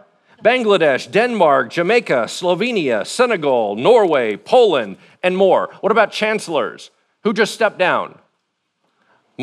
[0.44, 5.70] Bangladesh, Denmark, Jamaica, Slovenia, Senegal, Norway, Poland, and more.
[5.80, 6.90] What about chancellors?
[7.22, 8.18] Who just stepped down?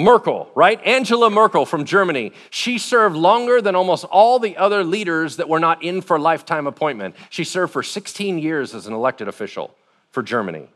[0.03, 0.81] Merkel, right?
[0.85, 2.31] Angela Merkel from Germany.
[2.49, 6.67] She served longer than almost all the other leaders that were not in for lifetime
[6.67, 7.15] appointment.
[7.29, 9.75] She served for 16 years as an elected official
[10.11, 10.67] for Germany.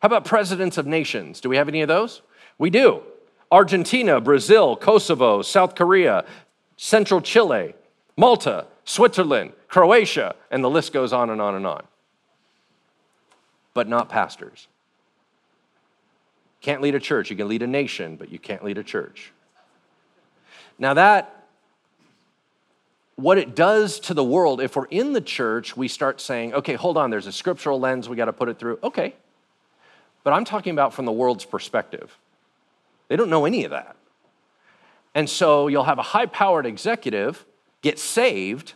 [0.00, 1.40] How about presidents of nations?
[1.40, 2.22] Do we have any of those?
[2.58, 3.02] We do.
[3.50, 6.24] Argentina, Brazil, Kosovo, South Korea,
[6.76, 7.74] Central Chile,
[8.16, 11.84] Malta, Switzerland, Croatia, and the list goes on and on and on.
[13.74, 14.68] But not pastors.
[16.62, 17.30] Can't lead a church.
[17.30, 19.32] You can lead a nation, but you can't lead a church.
[20.78, 21.44] Now, that,
[23.16, 26.74] what it does to the world, if we're in the church, we start saying, okay,
[26.74, 28.78] hold on, there's a scriptural lens, we got to put it through.
[28.82, 29.14] Okay.
[30.24, 32.16] But I'm talking about from the world's perspective.
[33.08, 33.96] They don't know any of that.
[35.14, 37.44] And so you'll have a high powered executive
[37.82, 38.74] get saved,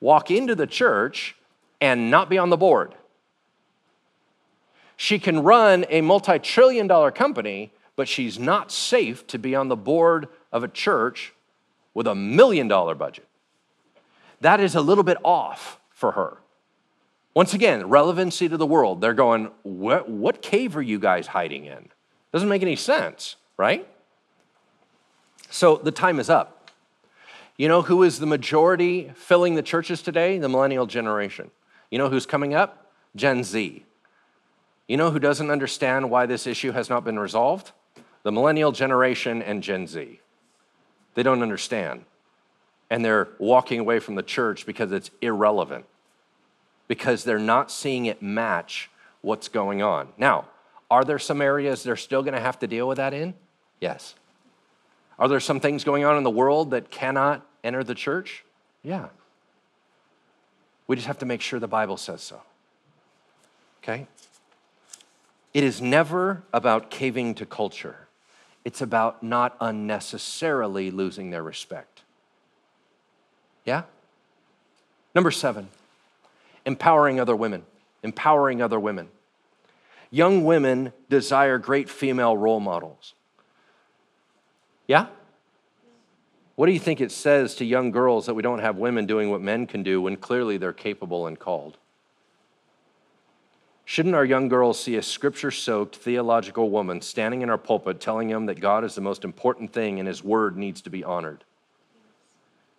[0.00, 1.34] walk into the church,
[1.80, 2.94] and not be on the board.
[4.96, 9.68] She can run a multi trillion dollar company, but she's not safe to be on
[9.68, 11.32] the board of a church
[11.92, 13.26] with a million dollar budget.
[14.40, 16.38] That is a little bit off for her.
[17.34, 19.00] Once again, relevancy to the world.
[19.00, 21.88] They're going, what, what cave are you guys hiding in?
[22.32, 23.88] Doesn't make any sense, right?
[25.50, 26.70] So the time is up.
[27.56, 30.38] You know who is the majority filling the churches today?
[30.38, 31.50] The millennial generation.
[31.90, 32.90] You know who's coming up?
[33.14, 33.84] Gen Z.
[34.86, 37.72] You know who doesn't understand why this issue has not been resolved?
[38.22, 40.20] The millennial generation and Gen Z.
[41.14, 42.04] They don't understand.
[42.90, 45.86] And they're walking away from the church because it's irrelevant,
[46.86, 48.90] because they're not seeing it match
[49.22, 50.08] what's going on.
[50.18, 50.46] Now,
[50.90, 53.34] are there some areas they're still going to have to deal with that in?
[53.80, 54.14] Yes.
[55.18, 58.44] Are there some things going on in the world that cannot enter the church?
[58.82, 59.08] Yeah.
[60.86, 62.42] We just have to make sure the Bible says so.
[63.82, 64.06] Okay?
[65.54, 68.08] It is never about caving to culture,
[68.64, 72.02] it's about not unnecessarily losing their respect.
[73.64, 73.84] Yeah?
[75.14, 75.68] Number seven,
[76.66, 77.64] empowering other women.
[78.02, 79.08] Empowering other women.
[80.10, 83.14] Young women desire great female role models.
[84.86, 85.06] Yeah?
[86.56, 89.30] What do you think it says to young girls that we don't have women doing
[89.30, 91.78] what men can do when clearly they're capable and called?
[93.86, 98.28] Shouldn't our young girls see a scripture soaked theological woman standing in our pulpit telling
[98.28, 101.44] them that God is the most important thing and his word needs to be honored?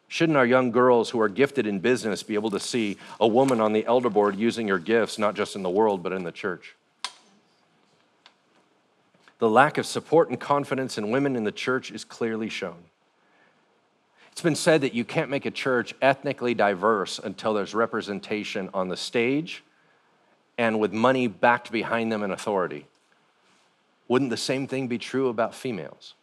[0.07, 3.59] Shouldn't our young girls who are gifted in business be able to see a woman
[3.59, 6.31] on the elder board using her gifts, not just in the world, but in the
[6.31, 6.75] church?
[9.39, 12.77] The lack of support and confidence in women in the church is clearly shown.
[14.31, 18.87] It's been said that you can't make a church ethnically diverse until there's representation on
[18.87, 19.63] the stage
[20.57, 22.87] and with money backed behind them and authority.
[24.07, 26.13] Wouldn't the same thing be true about females?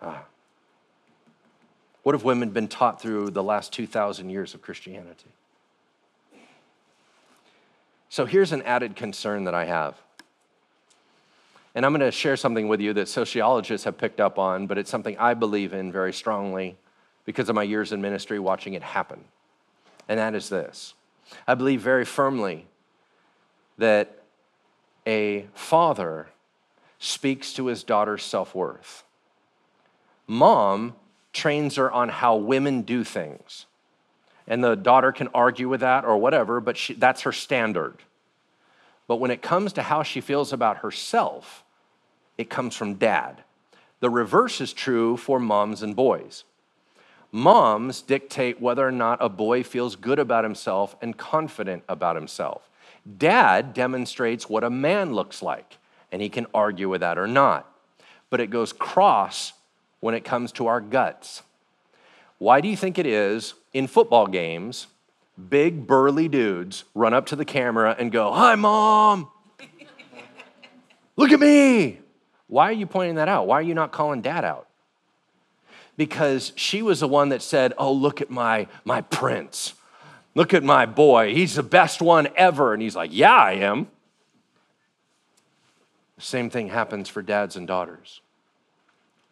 [0.00, 0.24] Ah.
[2.02, 5.30] What have women been taught through the last 2,000 years of Christianity?
[8.08, 9.96] So here's an added concern that I have.
[11.74, 14.76] And I'm going to share something with you that sociologists have picked up on, but
[14.76, 16.76] it's something I believe in very strongly
[17.24, 19.24] because of my years in ministry watching it happen.
[20.08, 20.94] And that is this
[21.46, 22.66] I believe very firmly
[23.78, 24.22] that
[25.06, 26.28] a father
[26.98, 29.04] speaks to his daughter's self worth.
[30.26, 30.94] Mom
[31.32, 33.66] trains her on how women do things.
[34.46, 37.96] And the daughter can argue with that or whatever, but she, that's her standard.
[39.06, 41.64] But when it comes to how she feels about herself,
[42.38, 43.42] it comes from dad.
[44.00, 46.44] The reverse is true for moms and boys.
[47.30, 52.68] Moms dictate whether or not a boy feels good about himself and confident about himself.
[53.18, 55.78] Dad demonstrates what a man looks like,
[56.10, 57.68] and he can argue with that or not.
[58.30, 59.52] But it goes cross
[60.00, 61.42] when it comes to our guts.
[62.38, 64.88] Why do you think it is in football games,
[65.48, 69.28] big burly dudes run up to the camera and go, Hi, mom.
[71.16, 72.00] Look at me.
[72.48, 73.46] Why are you pointing that out?
[73.46, 74.66] Why are you not calling dad out?
[75.96, 79.74] Because she was the one that said, Oh, look at my, my prince.
[80.34, 81.34] Look at my boy.
[81.34, 82.72] He's the best one ever.
[82.72, 83.88] And he's like, Yeah, I am.
[86.18, 88.20] Same thing happens for dads and daughters.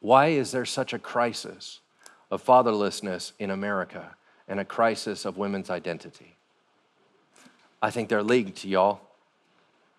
[0.01, 1.81] Why is there such a crisis
[2.31, 4.17] of fatherlessness in America
[4.49, 6.37] and a crisis of women's identity?
[7.83, 9.01] I think they're linked, y'all.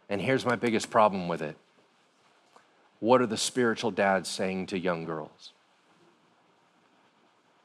[0.10, 1.56] And here's my biggest problem with it
[3.00, 5.54] what are the spiritual dads saying to young girls?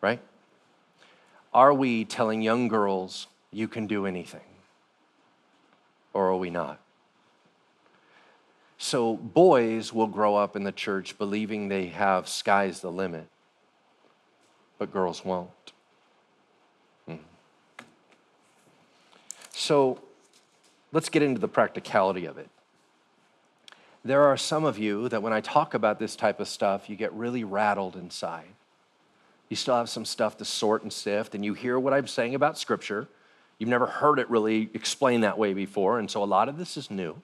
[0.01, 0.21] Right?
[1.57, 4.43] Are we telling young girls, you can do anything?
[6.13, 6.79] Or are we not?
[8.77, 13.27] So, boys will grow up in the church believing they have sky's the limit,
[14.79, 15.73] but girls won't.
[17.07, 17.15] Hmm.
[19.53, 19.99] So,
[20.93, 22.51] let's get into the practicality of it.
[24.05, 26.97] There are some of you that when I talk about this type of stuff, you
[26.97, 28.56] get really rattled inside.
[29.49, 32.35] You still have some stuff to sort and sift, and you hear what I'm saying
[32.35, 33.07] about Scripture.
[33.59, 36.77] You've never heard it really explained that way before, and so a lot of this
[36.77, 37.21] is new.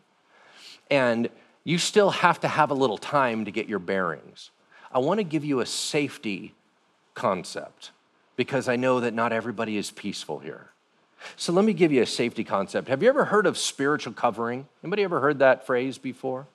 [0.90, 1.28] And
[1.64, 4.50] you still have to have a little time to get your bearings.
[4.92, 6.54] I want to give you a safety
[7.14, 7.90] concept
[8.36, 10.68] because I know that not everybody is peaceful here.
[11.36, 12.88] So let me give you a safety concept.
[12.88, 14.66] Have you ever heard of spiritual covering?
[14.82, 16.46] Anybody ever heard that phrase before?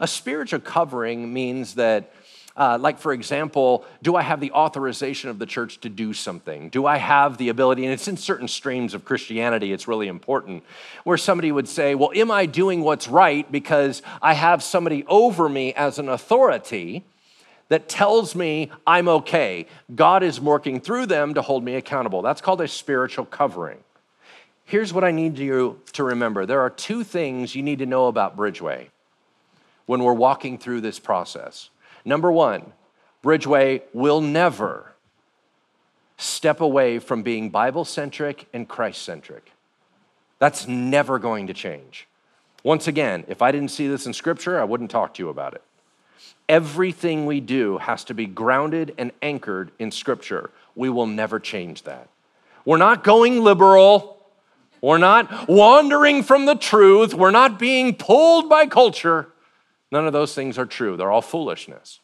[0.00, 2.12] A spiritual covering means that,
[2.56, 6.68] uh, like, for example, do I have the authorization of the church to do something?
[6.68, 10.62] Do I have the ability, and it's in certain streams of Christianity, it's really important,
[11.04, 15.48] where somebody would say, Well, am I doing what's right because I have somebody over
[15.48, 17.04] me as an authority?
[17.68, 19.66] that tells me I'm okay.
[19.94, 22.20] God is working through them to hold me accountable.
[22.20, 23.78] That's called a spiritual covering.
[24.66, 28.08] Here's what I need you to remember there are two things you need to know
[28.08, 28.88] about Bridgeway
[29.86, 31.70] when we're walking through this process.
[32.04, 32.72] Number one,
[33.22, 34.92] Bridgeway will never
[36.16, 39.52] step away from being Bible centric and Christ centric.
[40.38, 42.08] That's never going to change.
[42.64, 45.54] Once again, if I didn't see this in Scripture, I wouldn't talk to you about
[45.54, 45.62] it.
[46.48, 50.50] Everything we do has to be grounded and anchored in Scripture.
[50.74, 52.08] We will never change that.
[52.64, 54.18] We're not going liberal.
[54.80, 57.14] We're not wandering from the truth.
[57.14, 59.28] We're not being pulled by culture.
[59.92, 62.00] None of those things are true, they're all foolishness.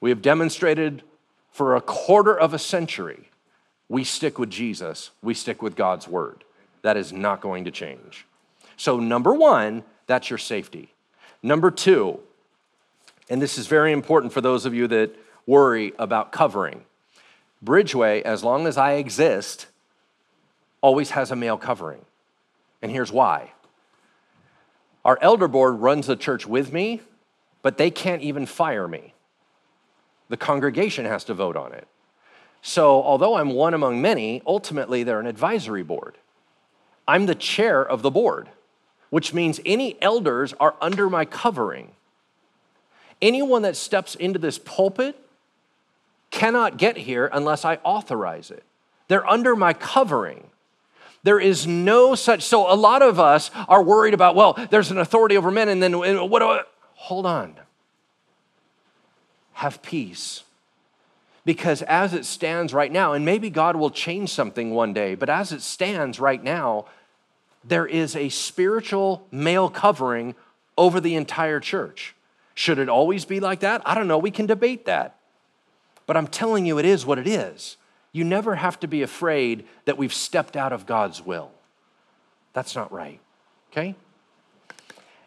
[0.00, 1.02] We have demonstrated
[1.50, 3.30] for a quarter of a century
[3.88, 6.44] we stick with Jesus, we stick with God's word.
[6.82, 8.26] That is not going to change.
[8.76, 10.92] So, number one, that's your safety.
[11.42, 12.20] Number two,
[13.28, 15.14] and this is very important for those of you that
[15.46, 16.84] worry about covering.
[17.64, 19.66] Bridgeway, as long as I exist,
[20.80, 22.04] always has a male covering.
[22.82, 23.52] And here's why
[25.04, 27.00] our elder board runs the church with me,
[27.62, 29.14] but they can't even fire me.
[30.28, 31.86] The congregation has to vote on it.
[32.62, 36.16] So, although I'm one among many, ultimately they're an advisory board.
[37.06, 38.48] I'm the chair of the board,
[39.10, 41.92] which means any elders are under my covering.
[43.20, 45.16] Anyone that steps into this pulpit
[46.30, 48.64] cannot get here unless I authorize it.
[49.08, 50.48] They're under my covering.
[51.24, 54.98] There is no such, so a lot of us are worried about, well, there's an
[54.98, 56.60] authority over men, and then what do I,
[56.94, 57.56] hold on.
[59.54, 60.42] Have peace.
[61.46, 65.30] Because as it stands right now, and maybe God will change something one day, but
[65.30, 66.84] as it stands right now,
[67.64, 70.34] there is a spiritual male covering
[70.76, 72.14] over the entire church.
[72.54, 73.80] Should it always be like that?
[73.86, 74.18] I don't know.
[74.18, 75.16] We can debate that.
[76.06, 77.78] But I'm telling you, it is what it is
[78.14, 81.50] you never have to be afraid that we've stepped out of God's will.
[82.52, 83.18] That's not right,
[83.72, 83.96] okay?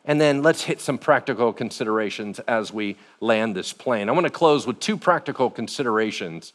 [0.06, 4.08] And then let's hit some practical considerations as we land this plane.
[4.08, 6.54] I want to close with two practical considerations.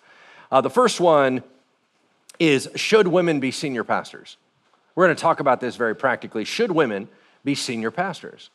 [0.50, 1.44] Uh, the first one
[2.38, 4.38] is Should women be senior pastors?
[4.94, 6.44] We're going to talk about this very practically.
[6.44, 7.08] Should women
[7.44, 8.48] be senior pastors?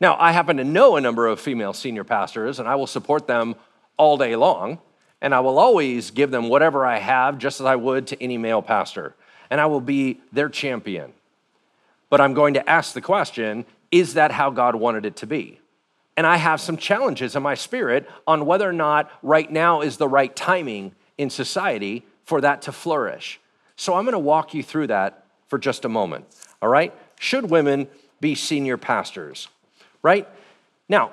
[0.00, 3.28] Now, I happen to know a number of female senior pastors, and I will support
[3.28, 3.54] them
[3.96, 4.80] all day long
[5.24, 8.36] and I will always give them whatever I have, just as I would to any
[8.36, 9.14] male pastor.
[9.48, 11.14] And I will be their champion.
[12.10, 15.60] But I'm going to ask the question is that how God wanted it to be?
[16.14, 19.96] And I have some challenges in my spirit on whether or not right now is
[19.96, 23.40] the right timing in society for that to flourish.
[23.76, 26.26] So I'm to walk you through that for just a moment.
[26.60, 26.92] All right?
[27.18, 27.88] Should women
[28.20, 29.48] be senior pastors?
[30.02, 30.28] Right?
[30.86, 31.12] Now,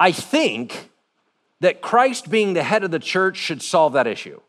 [0.00, 0.88] I think
[1.62, 4.40] that Christ being the head of the church should solve that issue.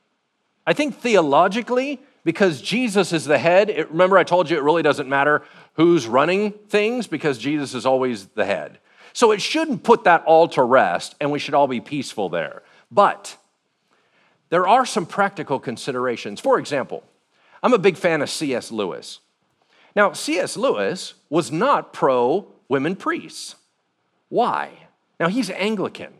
[0.65, 4.81] I think theologically, because Jesus is the head, it, remember I told you it really
[4.81, 5.43] doesn't matter
[5.75, 8.79] who's running things because Jesus is always the head.
[9.13, 12.63] So it shouldn't put that all to rest, and we should all be peaceful there.
[12.91, 13.37] But
[14.49, 16.39] there are some practical considerations.
[16.39, 17.03] For example,
[17.61, 18.71] I'm a big fan of C.S.
[18.71, 19.19] Lewis.
[19.95, 20.57] Now, C.S.
[20.57, 23.55] Lewis was not pro women priests.
[24.29, 24.71] Why?
[25.19, 26.13] Now, he's Anglican,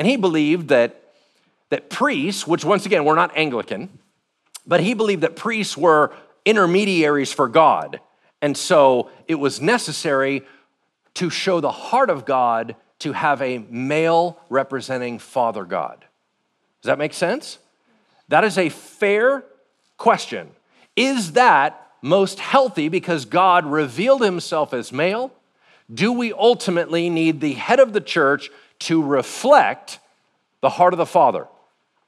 [0.00, 1.12] and he believed that,
[1.68, 3.90] that priests, which once again, we're not Anglican,
[4.66, 6.14] but he believed that priests were
[6.46, 8.00] intermediaries for God.
[8.40, 10.40] And so it was necessary
[11.12, 15.98] to show the heart of God to have a male representing Father God.
[16.80, 17.58] Does that make sense?
[18.28, 19.44] That is a fair
[19.98, 20.48] question.
[20.96, 25.30] Is that most healthy because God revealed himself as male?
[25.92, 28.48] Do we ultimately need the head of the church
[28.80, 29.98] to reflect
[30.60, 31.46] the heart of the Father?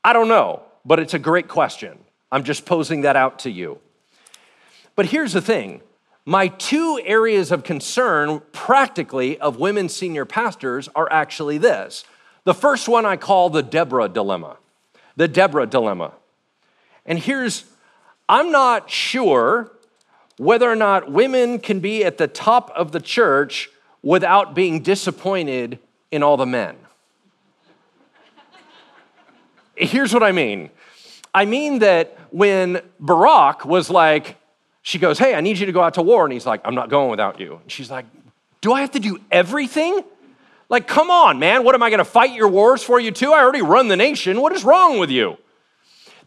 [0.04, 1.98] I don't know, but it's a great question.
[2.30, 3.78] I'm just posing that out to you.
[4.96, 5.82] But here's the thing
[6.24, 12.04] my two areas of concern, practically, of women senior pastors are actually this.
[12.44, 14.56] The first one I call the Deborah dilemma.
[15.16, 16.12] The Deborah dilemma.
[17.04, 17.64] And here's
[18.28, 19.72] I'm not sure
[20.38, 23.68] whether or not women can be at the top of the church
[24.02, 25.78] without being disappointed
[26.12, 26.76] in all the men.
[29.74, 30.70] Here's what I mean
[31.34, 34.36] I mean that when Barak was like,
[34.82, 36.24] she goes, Hey, I need you to go out to war.
[36.24, 37.58] And he's like, I'm not going without you.
[37.60, 38.06] And she's like,
[38.60, 40.04] Do I have to do everything?
[40.68, 41.64] Like, come on, man.
[41.64, 43.32] What am I going to fight your wars for you too?
[43.32, 44.40] I already run the nation.
[44.40, 45.36] What is wrong with you?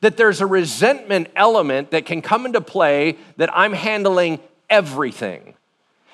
[0.02, 5.56] that there's a resentment element that can come into play that I'm handling everything.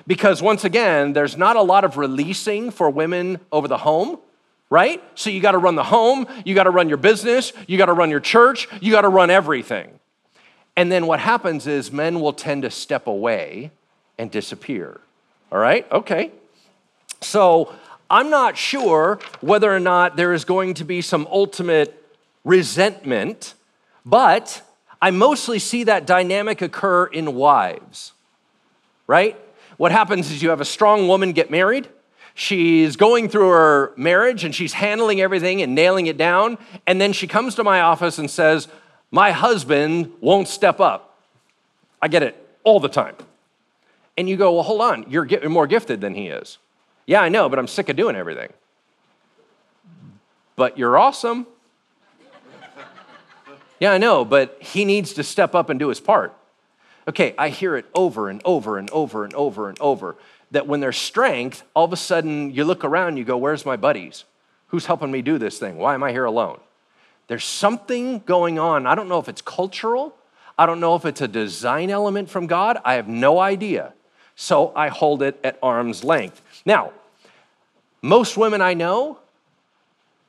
[0.08, 4.18] Because once again, there's not a lot of releasing for women over the home,
[4.70, 5.04] right?
[5.16, 7.86] So you got to run the home, you got to run your business, you got
[7.88, 9.99] to run your church, you got to run everything.
[10.76, 13.72] And then what happens is men will tend to step away
[14.18, 15.02] and disappear.
[15.52, 15.89] All right?
[15.91, 16.32] Okay.
[17.20, 17.74] So
[18.10, 21.97] I'm not sure whether or not there is going to be some ultimate
[22.43, 23.54] resentment
[24.06, 24.62] but
[25.02, 28.14] I mostly see that dynamic occur in wives,
[29.08, 29.39] right?
[29.82, 31.89] What happens is you have a strong woman get married.
[32.36, 36.59] She's going through her marriage and she's handling everything and nailing it down.
[36.86, 38.67] And then she comes to my office and says,
[39.09, 41.17] My husband won't step up.
[41.99, 43.15] I get it all the time.
[44.15, 46.59] And you go, Well, hold on, you're getting more gifted than he is.
[47.07, 48.53] Yeah, I know, but I'm sick of doing everything.
[50.55, 51.47] But you're awesome.
[53.79, 56.38] Yeah, I know, but he needs to step up and do his part.
[57.08, 60.16] Okay, I hear it over and over and over and over and over
[60.52, 63.76] that when there's strength, all of a sudden you look around, you go, Where's my
[63.76, 64.26] buddies?
[64.68, 65.78] Who's helping me do this thing?
[65.78, 66.60] Why am I here alone?
[67.28, 68.86] There's something going on.
[68.86, 70.16] I don't know if it's cultural,
[70.58, 72.78] I don't know if it's a design element from God.
[72.86, 73.93] I have no idea.
[74.36, 76.41] So I hold it at arm's length.
[76.66, 76.91] Now,
[78.02, 79.20] most women I know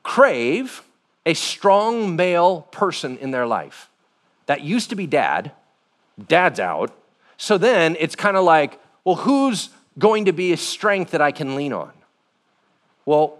[0.01, 0.83] crave
[1.25, 3.89] a strong male person in their life.
[4.45, 5.51] That used to be dad,
[6.27, 6.95] dad's out.
[7.37, 11.31] So then it's kind of like, well, who's going to be a strength that I
[11.31, 11.91] can lean on?
[13.05, 13.37] Well,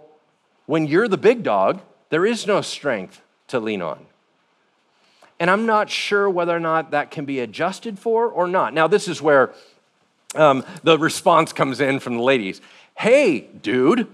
[0.66, 4.06] when you're the big dog, there is no strength to lean on.
[5.40, 8.72] And I'm not sure whether or not that can be adjusted for or not.
[8.72, 9.52] Now, this is where
[10.34, 12.60] um, the response comes in from the ladies
[12.96, 14.06] Hey, dude,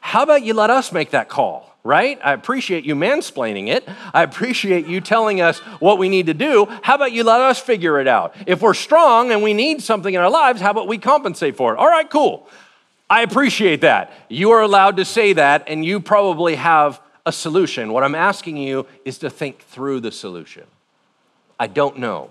[0.00, 1.69] how about you let us make that call?
[1.82, 2.18] Right?
[2.22, 3.88] I appreciate you mansplaining it.
[4.12, 6.66] I appreciate you telling us what we need to do.
[6.82, 8.34] How about you let us figure it out?
[8.46, 11.74] If we're strong and we need something in our lives, how about we compensate for
[11.74, 11.78] it?
[11.78, 12.48] All right, cool.
[13.08, 14.12] I appreciate that.
[14.28, 17.92] You are allowed to say that, and you probably have a solution.
[17.92, 20.64] What I'm asking you is to think through the solution.
[21.58, 22.30] I don't know.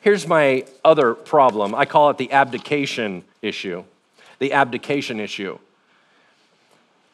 [0.00, 3.84] Here's my other problem I call it the abdication issue.
[4.38, 5.58] The abdication issue.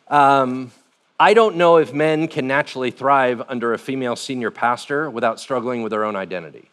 [0.09, 0.73] Um,
[1.19, 5.83] I don't know if men can naturally thrive under a female senior pastor without struggling
[5.83, 6.71] with their own identity.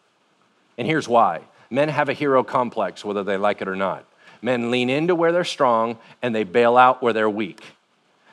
[0.76, 4.04] And here's why men have a hero complex, whether they like it or not.
[4.42, 7.62] Men lean into where they're strong and they bail out where they're weak.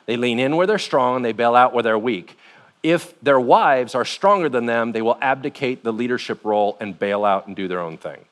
[0.06, 2.36] They lean in where they're strong and they bail out where they're weak.
[2.82, 7.24] if their wives are stronger than them, they will abdicate the leadership role and bail
[7.24, 8.24] out and do their own thing.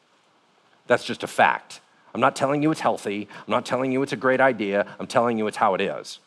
[0.86, 1.80] That's just a fact.
[2.14, 3.28] I'm not telling you it's healthy.
[3.46, 4.86] I'm not telling you it's a great idea.
[4.98, 6.18] I'm telling you it's how it is.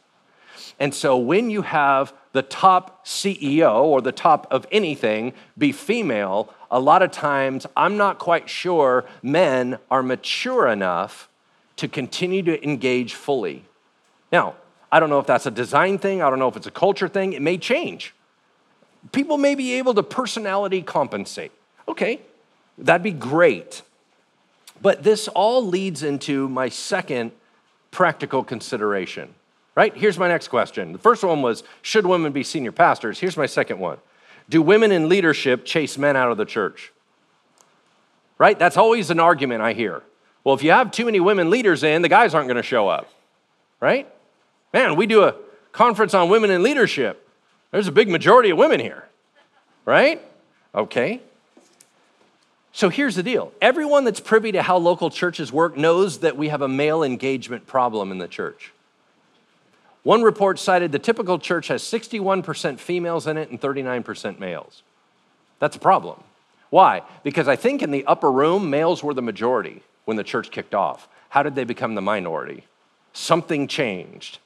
[0.79, 6.53] And so when you have the top CEO or the top of anything be female,
[6.69, 11.29] a lot of times I'm not quite sure men are mature enough
[11.77, 13.65] to continue to engage fully.
[14.31, 14.55] Now,
[14.91, 17.07] I don't know if that's a design thing, I don't know if it's a culture
[17.07, 18.13] thing, it may change.
[19.11, 21.51] People may be able to personality compensate.
[21.87, 22.21] Okay,
[22.77, 23.81] that'd be great.
[24.81, 27.31] But this all leads into my second
[27.91, 29.33] practical consideration,
[29.75, 29.95] right?
[29.95, 30.91] Here's my next question.
[30.93, 33.19] The first one was Should women be senior pastors?
[33.19, 33.97] Here's my second one
[34.49, 36.91] Do women in leadership chase men out of the church?
[38.37, 38.57] Right?
[38.57, 40.01] That's always an argument I hear.
[40.43, 42.87] Well, if you have too many women leaders in, the guys aren't going to show
[42.87, 43.07] up,
[43.79, 44.11] right?
[44.73, 45.35] Man, we do a
[45.71, 47.27] conference on women in leadership.
[47.69, 49.07] There's a big majority of women here,
[49.85, 50.21] right?
[50.73, 51.21] Okay.
[52.73, 56.47] So here's the deal everyone that's privy to how local churches work knows that we
[56.49, 58.73] have a male engagement problem in the church.
[60.03, 64.81] One report cited the typical church has 61% females in it and 39% males.
[65.59, 66.23] That's a problem.
[66.71, 67.03] Why?
[67.23, 70.73] Because I think in the upper room, males were the majority when the church kicked
[70.73, 71.07] off.
[71.29, 72.65] How did they become the minority?
[73.13, 74.39] Something changed.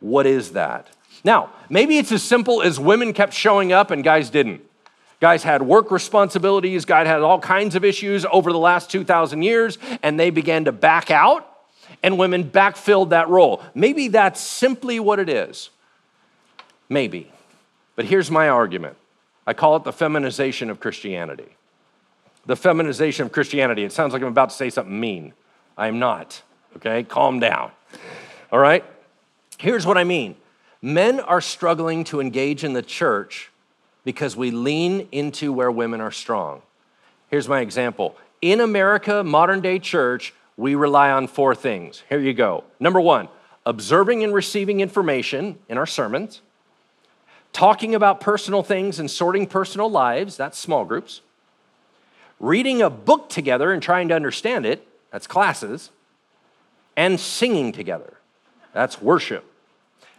[0.00, 0.88] What is that?
[1.22, 4.62] Now, maybe it's as simple as women kept showing up and guys didn't.
[5.20, 9.78] Guys had work responsibilities, guys had all kinds of issues over the last 2,000 years,
[10.02, 11.53] and they began to back out,
[12.04, 13.62] and women backfilled that role.
[13.74, 15.70] Maybe that's simply what it is.
[16.90, 17.32] Maybe.
[17.96, 18.96] But here's my argument
[19.46, 21.56] I call it the feminization of Christianity.
[22.44, 23.84] The feminization of Christianity.
[23.84, 25.32] It sounds like I'm about to say something mean.
[25.78, 26.42] I am not,
[26.76, 27.04] okay?
[27.04, 27.72] Calm down.
[28.52, 28.84] All right?
[29.58, 30.36] Here's what I mean
[30.82, 33.50] men are struggling to engage in the church
[34.04, 36.60] because we lean into where women are strong.
[37.28, 38.14] Here's my example.
[38.42, 42.02] In America, modern day church, we rely on four things.
[42.08, 42.64] Here you go.
[42.78, 43.28] Number one,
[43.66, 46.40] observing and receiving information in our sermons,
[47.52, 51.20] talking about personal things and sorting personal lives, that's small groups,
[52.38, 55.90] reading a book together and trying to understand it, that's classes,
[56.96, 58.14] and singing together,
[58.72, 59.44] that's worship.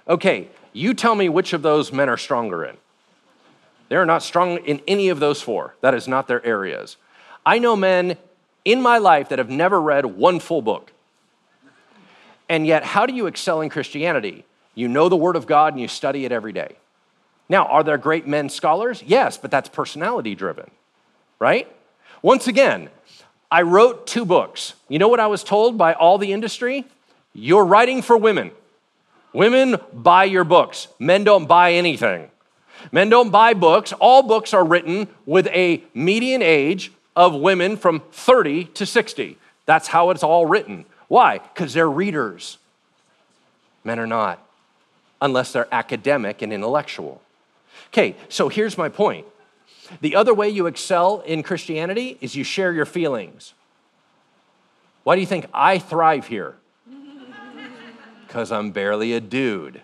[0.07, 2.77] Okay, you tell me which of those men are stronger in.
[3.89, 5.75] They're not strong in any of those four.
[5.81, 6.97] That is not their areas.
[7.45, 8.17] I know men
[8.65, 10.91] in my life that have never read one full book.
[12.49, 14.43] And yet, how do you excel in Christianity?
[14.73, 16.75] You know the Word of God and you study it every day.
[17.47, 19.03] Now, are there great men scholars?
[19.05, 20.69] Yes, but that's personality driven,
[21.39, 21.71] right?
[22.21, 22.89] Once again,
[23.51, 24.73] I wrote two books.
[24.89, 26.85] You know what I was told by all the industry?
[27.33, 28.51] You're writing for women.
[29.33, 32.31] Women buy your books, men don't buy anything.
[32.91, 33.93] Men don't buy books.
[33.93, 39.37] All books are written with a median age of women from 30 to 60.
[39.65, 40.85] That's how it's all written.
[41.07, 41.39] Why?
[41.39, 42.57] Because they're readers.
[43.83, 44.45] Men are not,
[45.21, 47.21] unless they're academic and intellectual.
[47.87, 49.25] Okay, so here's my point.
[50.01, 53.53] The other way you excel in Christianity is you share your feelings.
[55.03, 56.55] Why do you think I thrive here?
[58.27, 59.81] Because I'm barely a dude.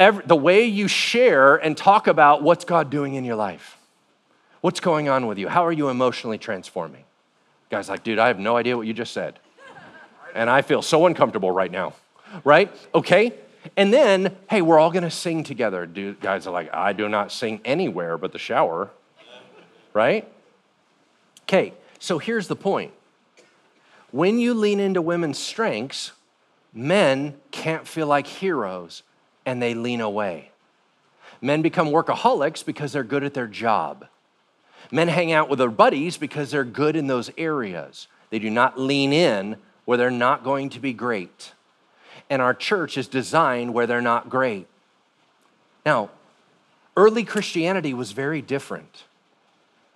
[0.00, 3.76] Every, the way you share and talk about what's God doing in your life.
[4.62, 5.46] What's going on with you?
[5.48, 7.04] How are you emotionally transforming?
[7.70, 9.38] Guy's like, dude, I have no idea what you just said.
[10.34, 11.92] And I feel so uncomfortable right now,
[12.44, 12.74] right?
[12.94, 13.34] Okay.
[13.76, 15.86] And then, hey, we're all gonna sing together.
[15.86, 18.90] Dude, guys are like, I do not sing anywhere but the shower,
[19.92, 20.26] right?
[21.42, 22.92] Okay, so here's the point.
[24.12, 26.12] When you lean into women's strengths,
[26.72, 29.02] men can't feel like heroes
[29.46, 30.50] and they lean away.
[31.40, 34.06] Men become workaholics because they're good at their job.
[34.90, 38.08] Men hang out with their buddies because they're good in those areas.
[38.30, 41.52] They do not lean in where they're not going to be great.
[42.28, 44.66] And our church is designed where they're not great.
[45.84, 46.10] Now,
[46.96, 49.04] early Christianity was very different.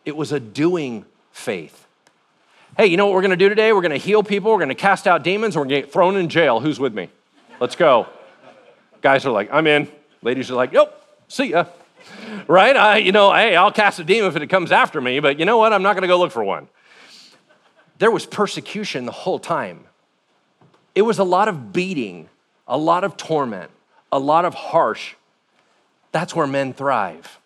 [0.04, 1.86] It was a doing faith.
[2.76, 3.72] Hey, you know what we're gonna do today?
[3.72, 6.60] We're gonna heal people, we're gonna cast out demons, we're gonna get thrown in jail.
[6.60, 7.08] Who's with me?
[7.60, 8.08] Let's go.
[9.04, 9.86] Guys are like, I'm in.
[10.22, 10.90] Ladies are like, nope,
[11.28, 11.66] see ya.
[12.48, 12.74] right?
[12.74, 15.44] I, you know, hey, I'll cast a demon if it comes after me, but you
[15.44, 15.74] know what?
[15.74, 16.68] I'm not going to go look for one.
[17.98, 19.84] There was persecution the whole time.
[20.94, 22.30] It was a lot of beating,
[22.66, 23.70] a lot of torment,
[24.10, 25.16] a lot of harsh.
[26.10, 27.38] That's where men thrive.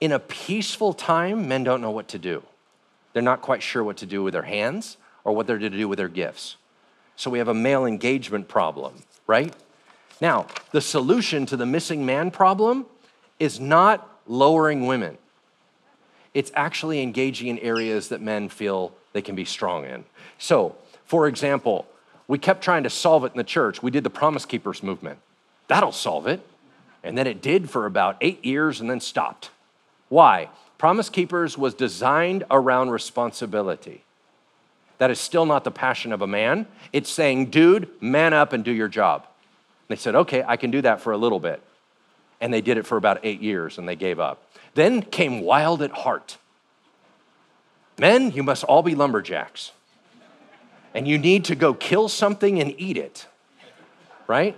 [0.00, 2.42] In a peaceful time, men don't know what to do.
[3.12, 5.88] They're not quite sure what to do with their hands or what they're to do
[5.88, 6.56] with their gifts.
[7.16, 9.54] So we have a male engagement problem, right?
[10.20, 12.86] Now, the solution to the missing man problem
[13.38, 15.16] is not lowering women.
[16.34, 20.04] It's actually engaging in areas that men feel they can be strong in.
[20.38, 20.76] So,
[21.06, 21.86] for example,
[22.28, 23.82] we kept trying to solve it in the church.
[23.82, 25.18] We did the Promise Keepers movement.
[25.66, 26.40] That'll solve it.
[27.02, 29.50] And then it did for about eight years and then stopped.
[30.08, 30.50] Why?
[30.78, 34.04] Promise Keepers was designed around responsibility.
[34.98, 36.66] That is still not the passion of a man.
[36.92, 39.26] It's saying, dude, man up and do your job.
[39.90, 41.60] They said, okay, I can do that for a little bit.
[42.40, 44.40] And they did it for about eight years and they gave up.
[44.74, 46.38] Then came Wild at Heart.
[47.98, 49.72] Men, you must all be lumberjacks.
[50.94, 53.26] And you need to go kill something and eat it,
[54.28, 54.56] right?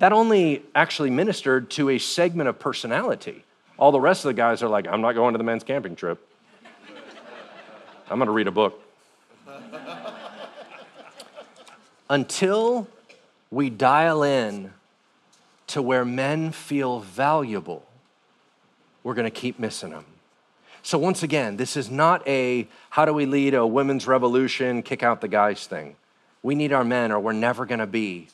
[0.00, 3.44] That only actually ministered to a segment of personality.
[3.78, 5.96] All the rest of the guys are like, I'm not going to the men's camping
[5.96, 6.22] trip.
[8.10, 8.82] I'm gonna read a book.
[12.10, 12.86] Until
[13.50, 14.72] we dial in
[15.68, 17.86] to where men feel valuable,
[19.02, 20.04] we're going to keep missing them.
[20.82, 25.02] So, once again, this is not a how do we lead a women's revolution, kick
[25.02, 25.96] out the guys thing.
[26.42, 28.28] We need our men, or we're never going to be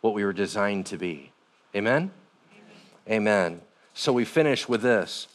[0.00, 1.30] what we were designed to be.
[1.76, 2.10] Amen?
[3.06, 3.50] Amen?
[3.52, 3.60] Amen.
[3.94, 5.28] So, we finish with this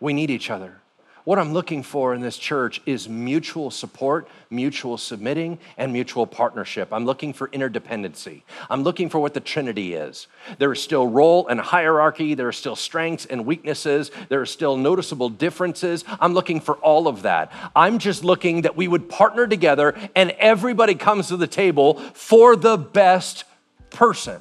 [0.00, 0.80] we need each other.
[1.26, 6.92] What I'm looking for in this church is mutual support, mutual submitting, and mutual partnership.
[6.92, 8.42] I'm looking for interdependency.
[8.70, 10.28] I'm looking for what the Trinity is.
[10.58, 14.76] There is still role and hierarchy, there are still strengths and weaknesses, there are still
[14.76, 16.04] noticeable differences.
[16.20, 17.50] I'm looking for all of that.
[17.74, 22.54] I'm just looking that we would partner together and everybody comes to the table for
[22.54, 23.42] the best
[23.90, 24.40] person,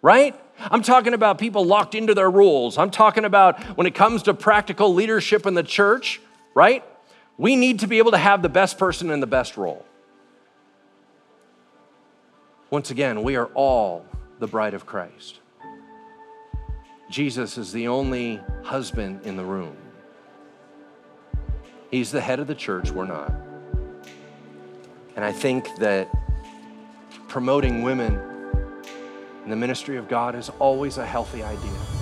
[0.00, 0.40] right?
[0.60, 2.76] I'm talking about people locked into their rules.
[2.76, 6.20] I'm talking about when it comes to practical leadership in the church,
[6.54, 6.84] right?
[7.38, 9.84] We need to be able to have the best person in the best role.
[12.68, 14.04] Once again, we are all
[14.38, 15.40] the bride of Christ.
[17.10, 19.76] Jesus is the only husband in the room.
[21.90, 23.32] He's the head of the church, we're not.
[25.16, 26.08] And I think that
[27.26, 28.20] promoting women
[29.42, 31.99] and the ministry of God is always a healthy idea.